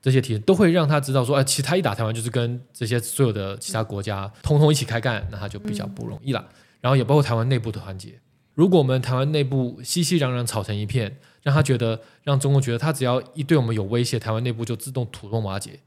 [0.00, 6.48] 这些提升都会让他知道说，哎，其实他一打台湾就是跟这些所有的其他国家通通一起开干，那他就比较不容易了。
[6.80, 8.20] 然后也包括台湾内部的团结，
[8.54, 15.80] 如果我们台湾内部熙熙攘攘吵成一片，让他觉得让中共觉得他只要一对我们有威胁，台湾内部就自动土崩瓦解，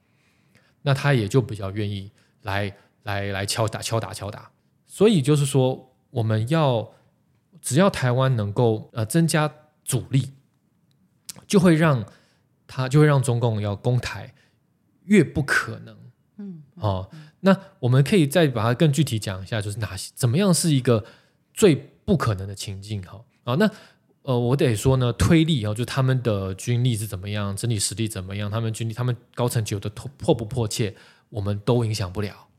[0.81, 2.11] 那他也就比较愿意。
[2.43, 4.49] 来来来敲打敲打敲打，
[4.87, 6.91] 所以就是说，我们要
[7.61, 9.53] 只要台湾能够呃增加
[9.85, 10.31] 阻力，
[11.47, 12.05] 就会让
[12.67, 14.33] 他就会让中共要攻台
[15.05, 15.97] 越不可能。
[16.37, 17.09] 嗯哦，
[17.41, 21.05] 那我们可以再把它更具体讲一下，就是哪些怎么样是一个
[21.53, 23.01] 最不可能的情境？
[23.03, 23.69] 哈啊，那
[24.23, 30.95] 呃，我得说呢，推力啊，就他们的军力是怎么样，整体实力怎么样，他们军力，他们高层级有的迫不迫切。
[31.29, 32.49] 我们都影响不了，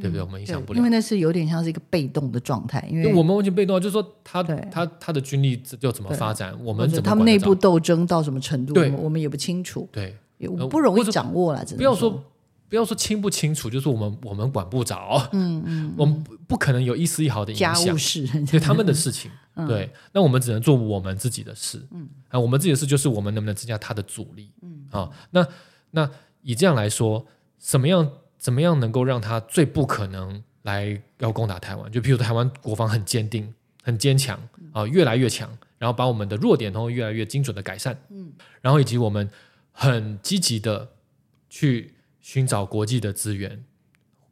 [0.00, 0.20] 对不对？
[0.20, 2.84] 嗯、我们影响不了，因为那是有点像是一个被动的状态。
[2.90, 11.64] 因为我们完全被动，就是说他他他的军力要怎么发展，我们怎么他们内部斗争到什么程度，对，我们也不清楚，对，也不容易掌握了。
[11.76, 12.24] 不要说
[12.68, 19.30] 不要说清不清楚，就是我们我们管不着，嗯嗯， 我们不可能有一丝一毫的影响，家务事，对他们的事情，
[19.68, 25.46] 对，那我们只能做我们自己的事，嗯，啊，我们自己的事就是我们能不能增加他的阻力，嗯，啊，那
[25.90, 26.10] 那
[26.42, 27.26] 以这样来说。
[27.62, 28.10] 什么样？
[28.40, 31.92] 怎么样能够让他最不可能来要攻打台湾？
[31.92, 34.36] 就譬如台湾国防很坚定、很坚强
[34.72, 39.28] 啊、呃，越来越强，然后把我们的弱点都越来越精准的改善，嗯，然后以及我们
[39.72, 40.88] 很积极的
[41.50, 43.62] 去寻找国际的资源。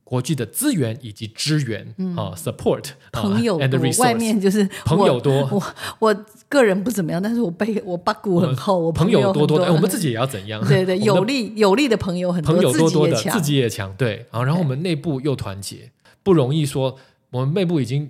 [0.08, 5.46] 国际的资源以及支援啊，support 朋友多，外面就是朋友多。
[5.52, 5.62] 我
[5.98, 9.66] 我个人不怎么样，但是我背我八股很厚，我朋友多多的。
[9.66, 10.66] 哎，我们自己也要怎样？
[10.66, 13.94] 对 对， 有利有利的朋友很多，朋友多多的，自己也强。
[13.98, 15.92] 对啊，然后我们内部又团结，
[16.22, 16.96] 不容易说
[17.28, 18.08] 我们内部已经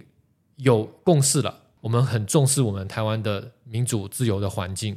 [0.59, 4.97] 有共识了，我们很重视我们台湾的民主自由的环境，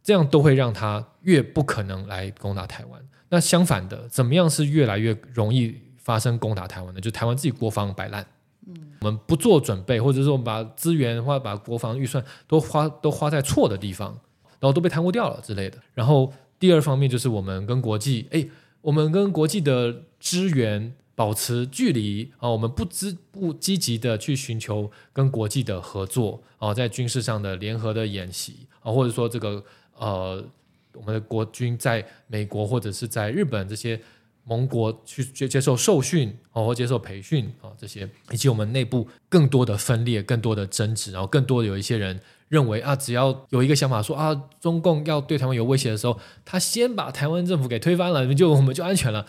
[0.00, 3.00] 这样都会让他越不可能来攻打台湾。
[3.30, 5.74] 那相反的，怎么样是越来越容易？
[6.06, 8.24] 发生攻打台湾的，就台湾自己国防摆烂，
[8.68, 14.16] 嗯，我们不做准备，或者说我们把资源或者把国防预算都花都花在错的地方，
[14.60, 15.76] 然后都被贪污掉了之类的。
[15.94, 18.46] 然后第二方面就是我们跟国际，哎，
[18.82, 29.60] 我们跟国际的资源保持距离啊，我们不积不积极的去寻求跟国际的合作啊，在军事上的联合的演习啊，或者说这个
[29.98, 30.44] 呃，
[30.92, 34.00] 我们的国军在美国或者是在日本这些。
[34.48, 49.26] 盟国去接接受受训啊，或接受培训啊，这些以及我们内部更多的分裂、更多的争执，然后更多的有一些人认为啊，只要有一个想法说啊，中共要对台湾有威胁的时候，他先把台湾政府给推翻了，就我们就安全了。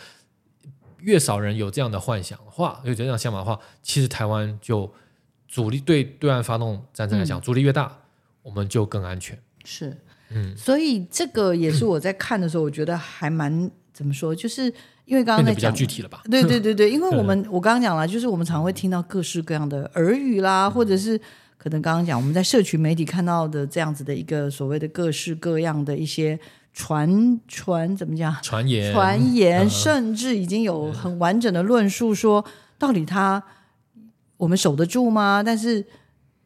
[1.00, 4.92] 越少人有这样的幻想的话，有这样想法的话，其实台湾就
[5.48, 8.00] 阻力对对岸发动战争来讲，阻力越大，
[8.42, 9.40] 我们就更安全。
[9.64, 9.96] 是，
[10.30, 14.72] 嗯，所以这个也是我在看的时候，我觉得还蛮怎么说，就是。
[15.08, 16.22] 因为刚刚在讲比较具体了吧？
[16.30, 21.18] 对对对对，因为我们我刚刚讲了，就是我们常会听到各式各样的耳语啦，或者是
[21.58, 26.38] 可能刚刚讲我们在社群媒体看到的这样子的一个所谓的各式各样的一些
[26.74, 28.36] 传传怎么讲？
[28.42, 32.44] 传言传言，甚至已经有很完整的论述说，
[32.78, 33.42] 到底他
[34.36, 35.42] 我们守得住吗？
[35.42, 35.86] 但是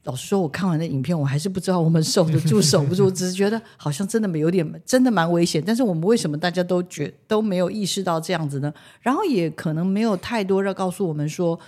[0.04, 5.64] 老实说，我看完那影片，我还是不知道我们守得住守不住， 只是觉得好像真的没有点，真的蛮危险。
[5.66, 8.74] 但是我们为什么大家都觉都没有意识到这样子呢？
[9.02, 11.60] 然后也可能没有太多要告诉我们说，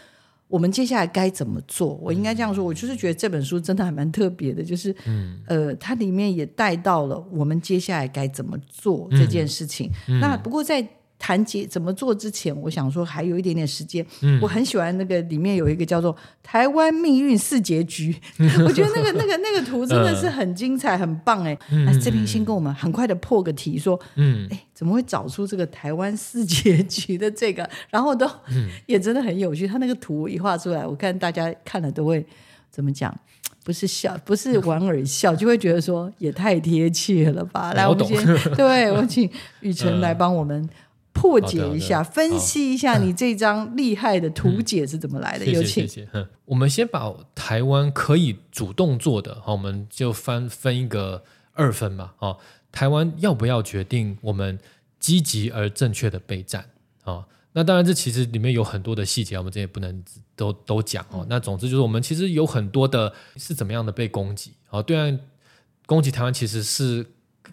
[0.48, 1.94] 我们接下来该怎么做。
[2.02, 9.92] 我应该这样说，我就是觉得这本书真的还蛮特别的，就是，嗯，呃，它里面也带到了我们接下来该怎么做这件事情。
[10.08, 10.88] 嗯，那不过在。
[11.24, 14.06] 谈结怎么做之前，我想说还有一点点时间。
[14.24, 18.14] 嗯，我很喜欢那个里面有一个叫做“台湾命运四结局”，
[18.68, 21.58] 我觉得那个那个那个图真的是很精彩，很棒哎。
[21.86, 27.70] 那这边先跟我们很快的破个题，说，嗯，哎，怎么会找出这个台湾四结局的这个？
[27.90, 28.30] 然后都
[28.86, 29.66] 也真的很有趣。
[29.66, 32.26] 他那个图一画出来，我看大家看了都会
[32.70, 33.18] 怎么讲？
[33.64, 37.72] 不是笑，不是莞尔笑，就会觉得说也太贴切了吧？
[37.80, 38.18] 来，我们先
[38.58, 39.30] 对我请
[39.62, 40.70] 雨辰来帮我们。
[41.14, 45.46] 破解一下，分析一下你这张厉害的图解是怎么来的？
[45.46, 45.88] 有请。
[45.88, 46.28] 谢谢。
[46.46, 51.24] 我们先把台湾可以主动做的，好，我们就分分一个
[51.54, 52.12] 二分嘛。
[52.20, 52.38] 哦，
[52.72, 54.60] 台湾要不要决定我们
[55.00, 56.66] 积极而正确的备战？
[57.04, 60.04] 啊，那当然，这其实里面有很多的细节，我们这也不能
[60.36, 61.26] 都都讲哦。
[61.30, 64.54] 那总之就是，我们其实有很多的是怎么样的被攻击？
[64.70, 65.20] 哦，对岸
[65.86, 67.06] 攻击台湾其实是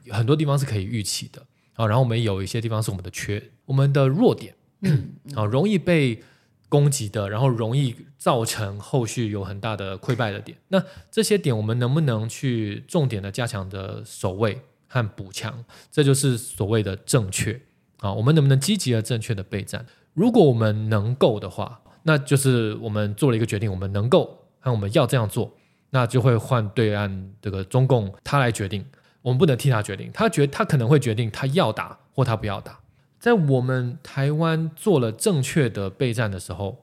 [0.09, 1.43] 很多地方是可以预期的。
[1.81, 6.23] 啊，然后我们有一些地方是我们的缺，我们的弱点，嗯， 啊，容易被
[6.69, 10.59] 攻击的，然后容易造成后续有很大的溃败的点。
[10.69, 15.65] 那这些点我们能不能去重点的加强的守卫和补强？
[15.91, 17.59] 这就是所谓的正确
[18.01, 18.13] 啊。
[18.13, 19.87] 我们能不能积极而正确的备战？
[20.13, 25.57] 如果我们能够的话，那就是我们做了一个决定，我们能够和我们要这样做，
[25.89, 28.85] 那就会换对岸这个中共他来决定。
[29.23, 32.81] 我们不能替他决定，他决他可能会决定他要打或他不要打。
[33.19, 36.79] 在我们台湾做了正确的备战的时候，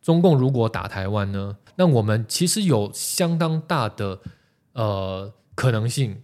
[0.00, 4.18] 中共如果打台湾呢，那我们其实有相当大的
[4.72, 6.22] 呃可能性，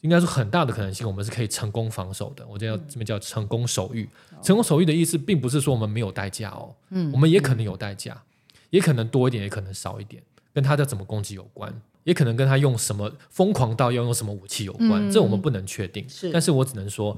[0.00, 2.46] 应该是很大的可能性，我们是可以成功防守的。
[2.46, 4.08] 我这叫这边叫成功守御。
[4.42, 8.22] 成功守御的意思，并不是说我们没有代价哦，嗯，我们也可能有代价，
[8.70, 10.22] 也可能多一点，也可能少一点，
[10.54, 11.70] 跟他的怎么攻击有关。
[12.10, 16.04] 也可能跟他用什么疯狂到要用什么武器有关，嗯、这我们不能确定。
[16.08, 17.16] 是，但是我只能说，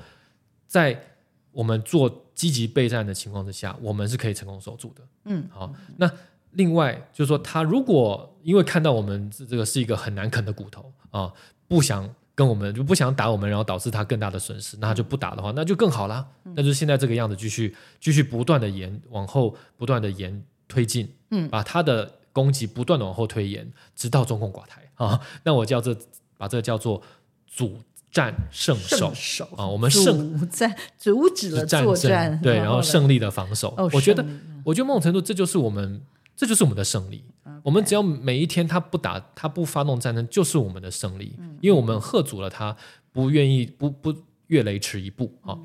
[0.66, 1.02] 在
[1.50, 5.02] 我们做积极备战的情况之下，我们是可以成功守住的。
[5.24, 5.74] 嗯，好。
[5.96, 6.10] 那
[6.50, 11.32] 另外就是说，他如果因为看到我们这个是一个很难啃的骨头啊，
[11.66, 16.28] 不想跟我们就不想打我们，然后导致他更大的损失，那他就不打的话，那就更好啦。
[16.44, 22.12] 嗯、那就是现在这个样子，继续继续不断的延往后，不断的延推进，嗯，把他的。
[22.32, 25.20] 攻击不断的往后推延，直到中共垮台啊！
[25.44, 25.96] 那我叫这
[26.38, 27.02] 把这个叫做
[27.46, 27.78] 主
[28.10, 29.66] 战胜守，啊！
[29.66, 33.74] 我们胜阻战阻止了作战，战对， 然后胜利的防守。
[33.76, 34.24] 哦、我觉得，
[34.64, 36.02] 我觉得某种程度这就是我们，
[36.36, 37.24] 这就是我们的胜利。
[37.62, 42.76] 我们只要每一天他不打，他不发动战争，就是我们的胜利，嗯、因为我们喝阻了他，
[43.12, 44.14] 不愿意不不
[44.48, 45.56] 越雷池一步啊！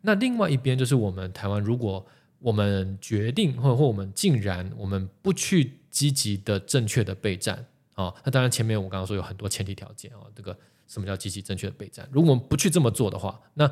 [0.00, 2.04] 那另外一边就是我们台湾，如果
[2.40, 5.79] 我们决定或者或我们竟然我们不去。
[5.90, 7.56] 积极的、正确的备战
[7.94, 12.08] 啊、哦，那当然前面我刚刚说有很多前提条件啊、哦，这个什么叫积极正确的备战？
[12.10, 13.70] 如果我们不去这么做的话，那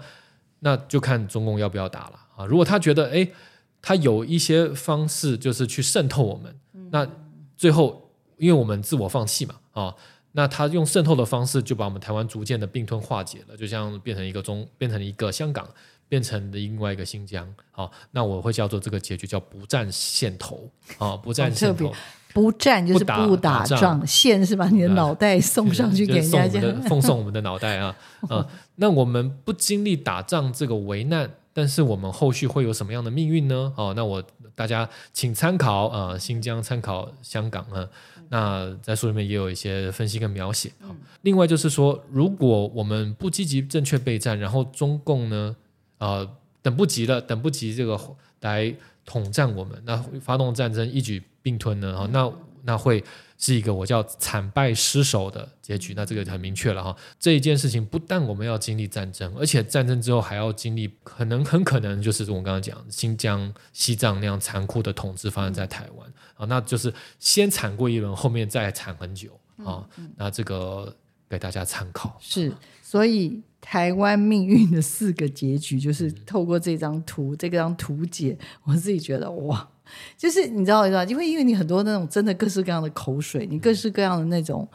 [0.61, 2.45] 那就看中共要不要打了啊。
[2.45, 3.33] 如果他觉得诶，
[3.81, 6.59] 他有一些方式就是去渗透我们，
[6.91, 7.09] 那
[7.57, 9.97] 最后因为我们自我放弃嘛啊、哦，
[10.33, 15.69] 那他用渗透的方式就把我们台湾逐渐的并吞化解了，就像变成一个中，变成一个香港。
[16.09, 21.93] 变成的另外一个新疆，好，那我会叫做这个结局叫不占线头，啊，不占线头，
[22.33, 27.95] 不战就是不打仗，线是把你的脑袋送上去给人家，奉送我们的脑袋啊，
[28.29, 33.73] 啊， 那我们不经历打仗这个危难，但是我们后续会有什么样的命运呢？
[33.77, 34.23] 哦，那我
[34.55, 37.87] 大家请参考啊，新疆参考香港啊，
[38.31, 40.73] 那在书里面也有一些分析跟描写。
[41.21, 45.55] 另外就是说，如果我们不积极正确备战，然后中共呢？
[45.99, 46.29] 呃，
[46.63, 47.99] 等不及了，等不及这个
[48.41, 51.97] 来统战我们，那发动战争一举并吞呢？
[51.97, 52.33] 哈、嗯，那
[52.65, 53.03] 那会
[53.39, 55.95] 是一个我叫惨败失守的结局。
[55.95, 56.95] 那这个很明确了哈。
[57.19, 69.31] 这一件事情不但我们要经历战争，而且战争之后还要经历，可能很可能就是我刚刚讲新疆、西藏那样残酷的统治发生在台湾啊，那就是先惨过一轮，后面再惨很久
[69.65, 69.89] 啊。
[70.17, 70.95] 那这个
[71.29, 72.17] 给大家参考。
[72.21, 72.53] 是，
[72.83, 73.43] 所以。
[73.61, 79.69] 台湾命运的四个结局，就是透过这张图，这张图解，我自己觉得哇，
[80.17, 84.67] 就是你知道，你知道，因为因为你很多那种真的各式各样的口水，你各式各样的那种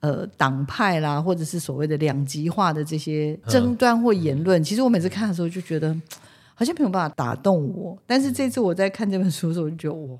[0.00, 5.94] 呃党派啦，或者是所谓的两极化的这些争端或言论，其实我每次看的时候就觉得
[6.54, 7.96] 好像没有办法打动我。
[8.06, 10.18] 但是这次我在看这本书的时候，我就觉得哇，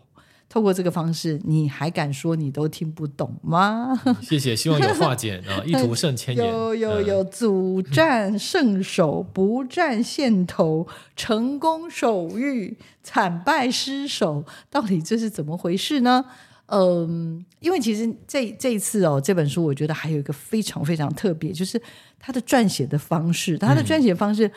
[0.51, 3.97] 透过这个方式，你还敢说你都听不懂吗？
[4.21, 6.45] 谢谢，希望有化解啊， 一图胜千言。
[6.45, 16.25] 有有有，主战胜守，不战先头，成功守御，惨败失守，到底这是怎么回事呢？
[16.67, 21.81] 嗯，因为其实这这一次哦，这本书我觉得还有一个非常非常特别，就是
[22.19, 24.51] 他的撰写的方式，他的撰写方式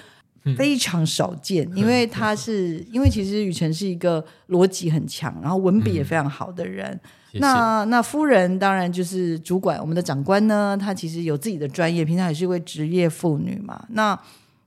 [0.57, 6.87] 非常少见，嗯、因为他是、嗯、因为其实雨辰是一个逻辑很强，然后文笔也非常好的人。
[7.33, 13.85] 嗯、那那夫人当然就是主管，我们的长官呢，她其实有自己的专业，平常也是一位职业妇女嘛。
[13.89, 14.19] 那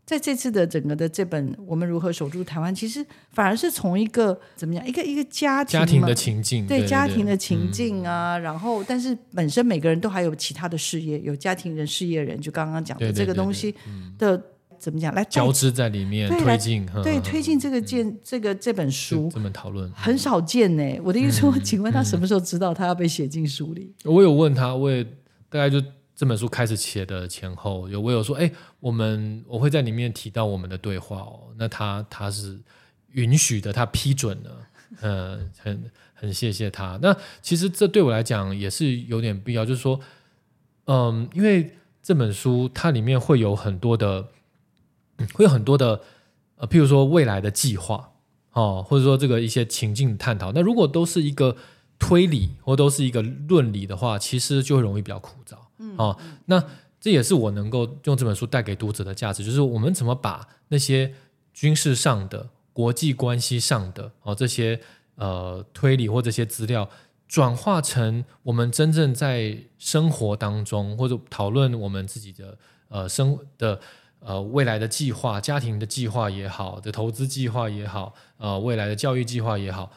[0.04, 8.36] 在这次的整个的这本《我们如何守住台湾》，其实反而是从一个怎么讲，一个一个家庭，家庭的情境，对，家庭的情境啊。
[8.36, 13.74] 嗯、然后，但是本身每个人都还有其他的事业，有家庭人、事业人，就刚刚讲的这个东西
[14.16, 14.40] 的
[14.78, 21.00] 怎么讲，来交织在里面推进，对，推进这个件这个这本书这么讨论很少见呢。
[21.02, 23.92] 我的意思说，请问他什么时候知道他要被写进书里？
[24.04, 25.04] 我有问他，我也
[25.48, 25.82] 大概就。
[26.18, 28.50] 这本书开始写的前后，有我有说，哎，
[28.80, 32.58] 我们我会在里面提到我们的对话哦，那他他是
[33.12, 34.66] 允许的，他批准了，
[35.02, 36.98] 嗯，很很谢谢他。
[37.02, 40.00] 那其实这对我来讲也是有点必要，就是说，
[40.86, 41.70] 嗯，因为
[42.02, 44.26] 这本书它里面会有很多的，
[45.34, 46.00] 会有很多的，
[46.56, 48.12] 呃，譬如说未来的计划
[48.52, 51.56] 哦，或者说这个一些情境探讨，那如果都是一个
[51.98, 55.56] 推理或都是一个论理的话，其实就会容易比较枯燥。
[55.78, 56.62] 嗯，哦，那
[57.00, 61.14] 这也是我能够用这本书带给读者的价值，就是我们怎么把那些
[61.52, 64.80] 军事上的、国际关系上的哦这些
[65.14, 66.88] 呃推理或这些资料，
[67.28, 72.58] 转化成我们真正在生活当中或者讨论我们自己的
[72.88, 73.80] 呃生的
[74.20, 79.90] 呃未来的计划、家庭的计划也好，的投资计划也好，呃未来的教育计划也好，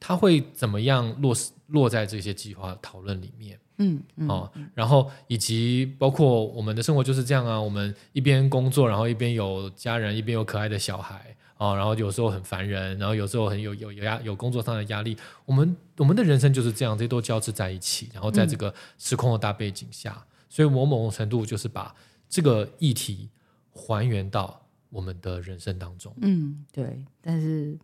[0.00, 3.58] 它会怎么样落实落在这些计划讨论里面？
[3.78, 15.14] 嗯，嗯哦，然后以及包括我们的生活就是这样啊，我们一边工作，然后一边有家人，一边有可爱的小孩啊，哦，然后有时候很烦人，然后有时候很有有有压有工作上的压力，
[15.44, 21.94] 我们我们的人生就是这样，这些都交织在一起，然后在这个时空的大背景下，嗯，所以我某种程度就是把
[22.30, 23.28] 这个议题
[23.76, 26.12] 还原到我们的人生当中。
[26.22, 27.78] 嗯，对，但是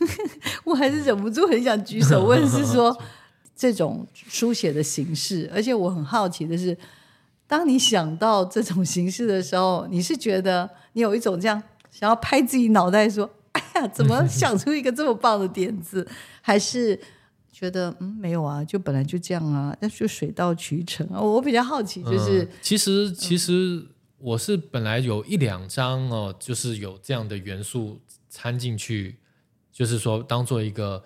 [0.64, 2.96] 我还是忍不住很想举手问，是说。
[3.60, 6.78] 这种书写的形式，而且我很好奇的是，
[7.48, 11.60] 当你想到这种形式的时候，你是觉得你有一种这样
[11.90, 16.06] 想要拍自己脑袋说：“哎呀，怎么想出一个这么棒的点子？”
[16.40, 16.96] 还是
[17.50, 21.20] 觉得嗯，没有啊，就本来就这样啊，那就水到渠成啊。
[21.20, 23.84] 我比较好奇，就是、嗯、其实其实
[24.18, 29.16] 我是本来有一两张哦，就是有这样的元素掺进去，
[29.72, 31.04] 就是说当做一个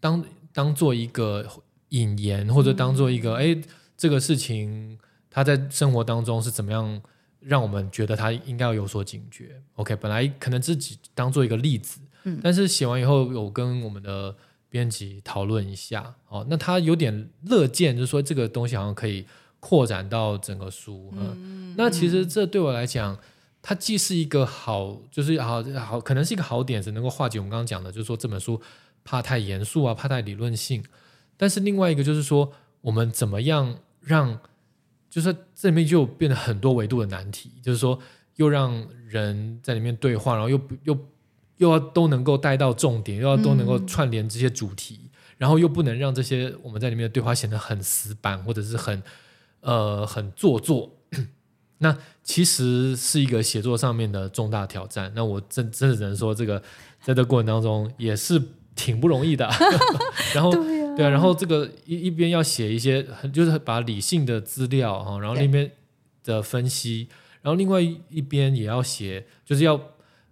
[0.00, 1.46] 当当做一个。
[1.90, 3.62] 引言或者当做一个，哎、嗯，
[3.96, 4.98] 这个事情
[5.30, 7.00] 他在生活当中是怎么样
[7.38, 14.34] 让我们觉得他应该要有所警觉？OK，本来可能自己当做一个例子，嗯，但是写完以后有跟我们的
[14.68, 19.24] 编辑讨论一下，哦，那他有点乐见，就是说这个东西好像可以
[19.66, 21.10] 扩展到整个书，
[21.74, 23.18] 那其实这对我来讲，
[23.62, 28.60] 它既是一个好，就是好好，可能是一个好点子，能够化解我们刚刚讲的，就是说这本书
[29.04, 30.84] 怕太严肃啊，怕太理论性。
[31.38, 32.52] 但是另外一个就是说，
[32.82, 34.38] 我们怎么样让，
[35.08, 37.98] 就是这里面就变得很多维度的难题，就是说
[38.36, 40.98] 又让人在里面对话，然后又又
[41.56, 49.02] 又要都能够带到重点，又要都能够串联这些主题，嗯、然后又不能让这些我们在里面的对话显得很死板或者是很
[49.64, 50.96] 呃很做作。
[51.78, 55.12] 那其实是一个写作上面的重大挑战。
[55.16, 56.62] 那我真真的只能说，这个
[57.02, 58.40] 在这过程当中也是
[58.74, 59.50] 挺不容易的。
[60.32, 60.52] 然后。
[60.96, 65.68] 对啊，然后这个一一边要写一些，就是把理性的资料哈，然后那边
[66.22, 67.08] 的分析，
[67.42, 69.80] 然后另外一边也要写，就是要，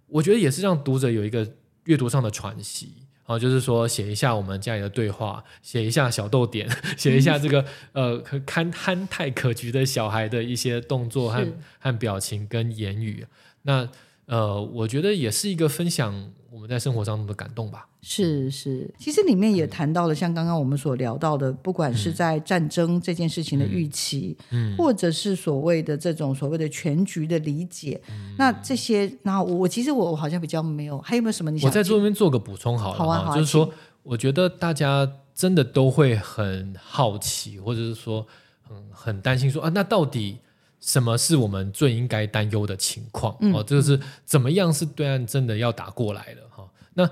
[0.07, 1.45] 我觉得也是让读者有一个
[1.83, 2.93] 阅读上的喘息
[3.25, 11.45] 啊，就是说写一下我们家里的对话，写一下小逗点， 写一下这个呃堪憨态可掬的小孩的一些动作和
[11.79, 13.25] 和表情跟言语，
[13.63, 13.89] 那
[14.25, 17.87] 呃，我觉得也是一个分享我们在生活当中的感动吧。
[18.03, 31.67] 是是，其实里面也谈到了，像刚刚我们所聊到的，不管是在战争这件事情的预期，嗯，或者是所谓的这种所谓的全局的理解，嗯、那这些，那我，我其实我好像比较没有，还有没有什么你想？
[31.67, 33.73] 我在这边做个补充好了，好啊，好啊，就是说，
[34.03, 38.27] 我觉得大家真的都会很好奇，或者是说
[38.61, 40.37] 很很担心说，说啊，那到底
[40.83, 43.35] 什么是我们最应该担忧的情况？
[43.39, 46.41] 嗯、哦，就是怎么样是对岸真的要打过来了？
[46.49, 47.09] 哈，那。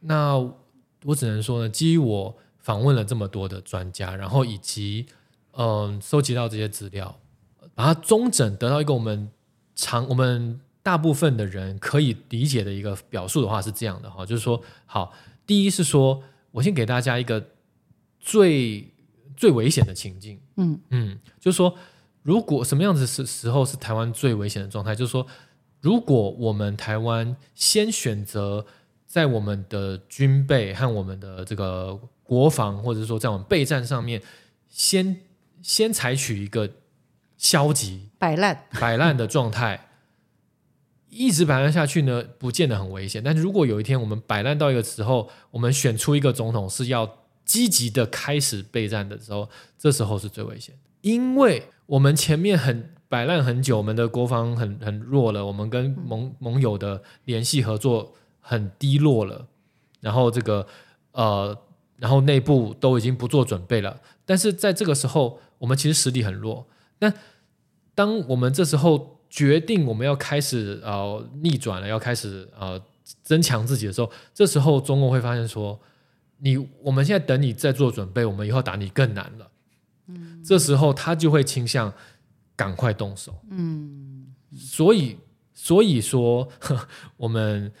[0.00, 0.36] 那
[1.02, 5.06] 我只能说呢，基于我访问了这么多的专家，然后以及
[5.54, 7.18] 嗯、呃，收集到这些资料，
[7.74, 9.28] 把它中整，得到一个我们
[9.74, 15.12] 常我们大部分的人可以理解的一个表述的话是这样的哈，就是说，好，
[15.44, 17.44] 第一是说我先给大家一个
[18.20, 18.88] 最
[19.36, 21.74] 最危险的情境，嗯嗯，就是说，
[22.28, 25.26] 如果什么样子时时候是台湾最危险的状态，就是说，
[25.80, 28.66] 如果我们台湾先选择
[29.06, 34.22] 在我们的军备和我们的这个国防，或者说在我们备战上面，
[34.68, 35.22] 先
[35.62, 36.68] 先采取一个
[37.38, 39.88] 消极摆烂摆烂的状态，
[41.08, 43.22] 一直摆烂下去呢，不见得很危险。
[43.24, 49.48] 但是如果有一天我们摆烂到一个时候，我们选出一个总统是要积极的开始备战的时候，
[49.78, 58.14] 这时候是最危险的，因为我们前面很摆烂很久，我们的国防很很弱了，我们跟盟盟友的联系合作。
[58.40, 59.46] 很低落了，
[60.00, 60.66] 然后这个
[61.12, 61.54] 呃，
[61.96, 64.00] 然后内部都已经不做准备了。
[64.24, 66.66] 但是在这个时候，我们其实实力很弱。
[67.00, 67.12] 那
[67.94, 72.80] 当我们这时候决定我们要开始呃逆转了，要开始呃
[73.22, 75.78] 增强自己的时候，这时候中共会发现说，
[76.38, 79.47] 你我们现在等你再做准备，我们以后打你更难了。
[80.38, 81.92] 嗯，这时候他就会倾向
[82.54, 83.34] 赶快动手。
[83.50, 85.18] 嗯，所以
[85.54, 87.72] 所以说呵我们。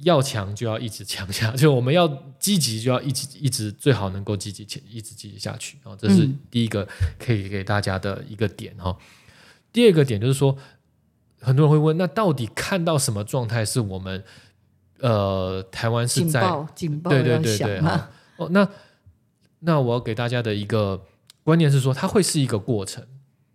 [0.00, 2.06] 要强就要一直强下， 就我们要
[2.38, 6.86] 积极就要一直一直最好能够积极一直积极下去啊，这是第一个
[7.18, 8.94] 可以给大家的一个点哈。
[9.72, 10.54] 第二个点就是说，
[11.40, 14.22] 很多人会问，那到底看到什么状态是我们
[15.00, 16.42] 呃台湾是在
[16.74, 18.68] 警报对对对对哈哦，那
[19.60, 21.02] 那我要给大家的一个
[21.46, 23.06] 观念是说，它会是一个过程。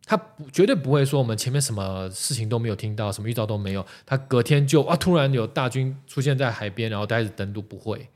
[0.05, 8.07] 它不绝对不会说我们前面什么事情都没有听到，什么预兆都没有，它隔天就啊突然有大军出现在海边，然后开始登陆，不会，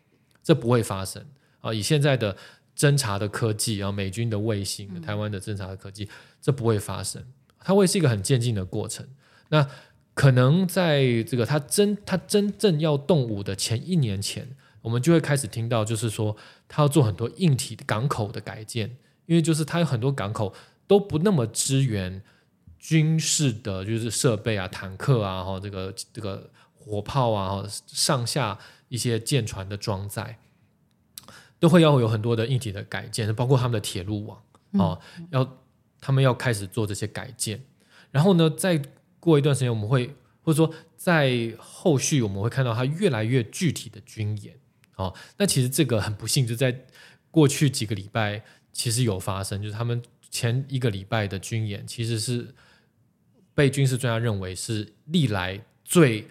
[0.41, 1.21] 这不会发生
[1.59, 1.73] 啊！
[1.73, 2.37] 以现在的
[2.77, 6.07] 侦察的科技啊，美军的卫星、台湾的侦察的科技，
[6.41, 7.21] 这不会发生，
[7.59, 9.05] 它会是一个很渐进的过程。
[9.49, 9.67] 那
[10.13, 20.53] 可能在这个他真他真正要动武的前一年前，我们就会开始听到，就是说他要做很多硬体港口的改建，因为就是它有很多港口。
[20.87, 22.21] 都不那么支援
[22.77, 28.55] 军事的，就是设备啊，坦克啊，哈，这个这个火炮啊，上下
[28.87, 30.37] 一些舰船的装载，
[31.59, 34.37] 都会要有很多的硬体的改建，包括他们的铁路网
[34.73, 35.57] 啊，嗯、要
[35.99, 37.65] 他们要开始做这些改建。
[38.11, 38.79] 然后呢，再
[39.19, 40.13] 过一段时间，我们会
[40.43, 44.55] 或者说在后续，我们会看到它越来越具体的军演。
[44.97, 46.85] 哦，那其实这个很不幸，就在
[47.31, 48.43] 过去几个礼拜，
[48.75, 49.99] 其实有发生，就是他们。
[50.31, 52.45] 前一个礼拜的军演，其实是
[53.53, 56.27] 被军事专家认为是历来最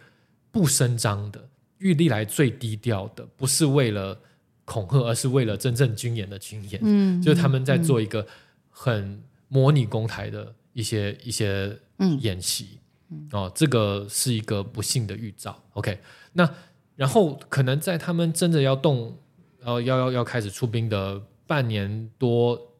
[0.51, 4.21] 不声张的，历历来最低调的，不是为了
[4.67, 6.79] 恐吓，而是为了真正军演的军演。
[6.85, 8.27] 嗯，就是他们在做一个
[8.69, 11.75] 很模拟公台的一些一些
[12.21, 12.79] 演习。
[13.09, 15.59] 嗯，哦，这个是一个不幸的预兆。
[15.73, 15.99] OK，
[16.35, 16.55] 那
[16.95, 19.17] 然后可能在他们真的要动，
[19.61, 22.71] 然后要要要开始出兵的半年多。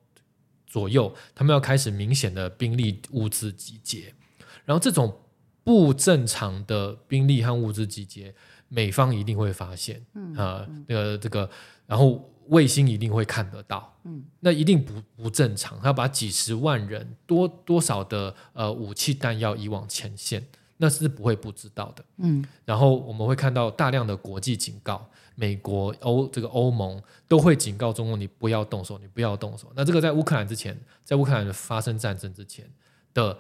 [0.67, 4.13] 左右，他们要开始明显的兵力物资集结，
[4.65, 5.21] 然后这种
[5.63, 8.35] 不正常的兵力和物资集结，
[8.67, 11.49] 美方一定会发现，嗯啊，那个这个，
[11.87, 20.45] 然后卫星一定会看得到，嗯，那一定不不正常，他要把几十万人多多少的呃武器弹药移往前线，
[20.79, 25.09] 那是不会不知道的，嗯，然后我们会看到大量的国际警告。
[25.37, 29.73] 美国、欧这个欧盟都会警告中共，你不要动手，你不要动手。
[29.75, 32.71] 那这个在乌克兰之前，在乌克兰发生战争之前
[33.13, 33.37] 的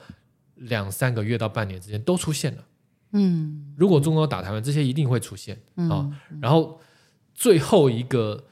[0.57, 2.65] 两三个月到半年之间都出现了。
[3.13, 6.11] 嗯，如果中国打台湾，这些一定会出现啊。
[6.31, 6.81] 嗯，然后
[7.33, 8.45] 最后一个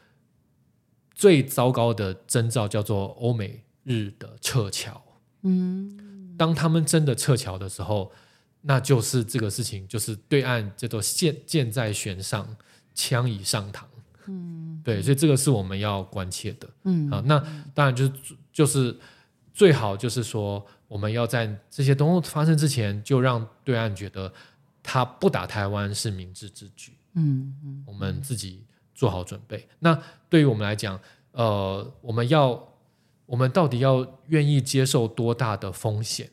[1.14, 5.02] 最糟糕的征兆叫做欧美日的撤侨。
[5.42, 8.12] 嗯，当他们真的撤侨的时候，
[8.60, 12.56] 那就是这个事情，就是对岸叫做箭箭在弦上。
[12.94, 13.82] 枪已上膛，
[14.26, 17.38] 嗯，对，所以这个是我们要关切的，嗯啊，那
[17.74, 18.12] 当然就是
[18.52, 18.96] 就是
[19.52, 24.32] 最好就是说，我们要在这些东西发生之前，就让对岸觉得
[24.82, 28.64] 他不打台湾是明智之举，嗯嗯，我们自己
[28.94, 29.66] 做好准备。
[29.78, 31.00] 那对于我们来讲，
[31.32, 32.68] 呃，我们要
[33.26, 36.30] 我们到底要愿意接受多大的风险？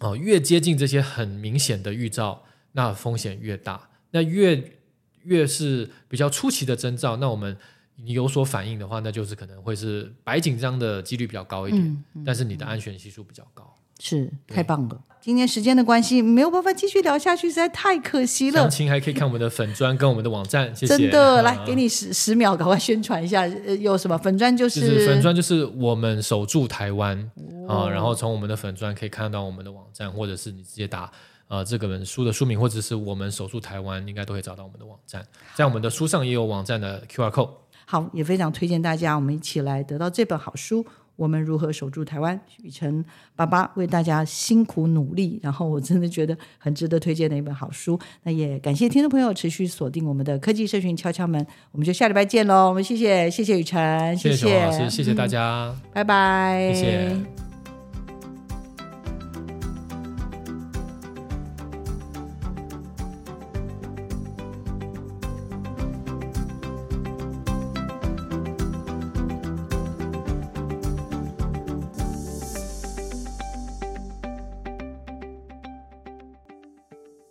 [0.00, 4.77] 哦，越接近这些很明显的预兆，那风险越大，那越。
[5.24, 7.56] 越是比较初期的征兆，那我们
[7.96, 13.74] 你有所反应的话，那就是可能会是白紧张的几率比较高一点，嗯嗯、但是你的安全系数比较高。
[14.00, 15.00] 是太棒了。
[15.20, 18.60] 今天时间的关系，没有办法继续聊下去，实在太可惜了。
[18.60, 20.96] 详情还可以看我们的粉砖跟我们的网站，谢谢。
[20.96, 23.40] 真的，来给你十十秒，赶快宣传一下。
[23.40, 27.18] 呃，有什么粉砖就是，就是粉砖就是我们守住台湾
[27.66, 31.10] 啊、呃，然后从我们的粉砖可以看到我们的网站，或者是你直接打
[31.48, 35.26] 呃这个本书的书名，或者是我们守住台湾，应该都会找到我们的网站。
[35.54, 37.50] 在我们的书上也有网站的 QR code。
[37.84, 40.86] 好，也非常推荐大家，我们一起来得到这本好书。
[41.16, 42.40] 我们如何守住台湾？
[42.62, 47.98] 雨辰爸爸为大家辛苦努力，然后我真的觉得很值得推荐的一本好书。
[48.22, 52.68] 那也感谢听众朋友持续锁定我们的科技社群敲敲门，我们就下礼拜见喽。
[52.68, 57.47] 我们谢谢谢谢雨辰，谢谢谢谢熊老师，谢谢大家，嗯、拜拜，谢谢。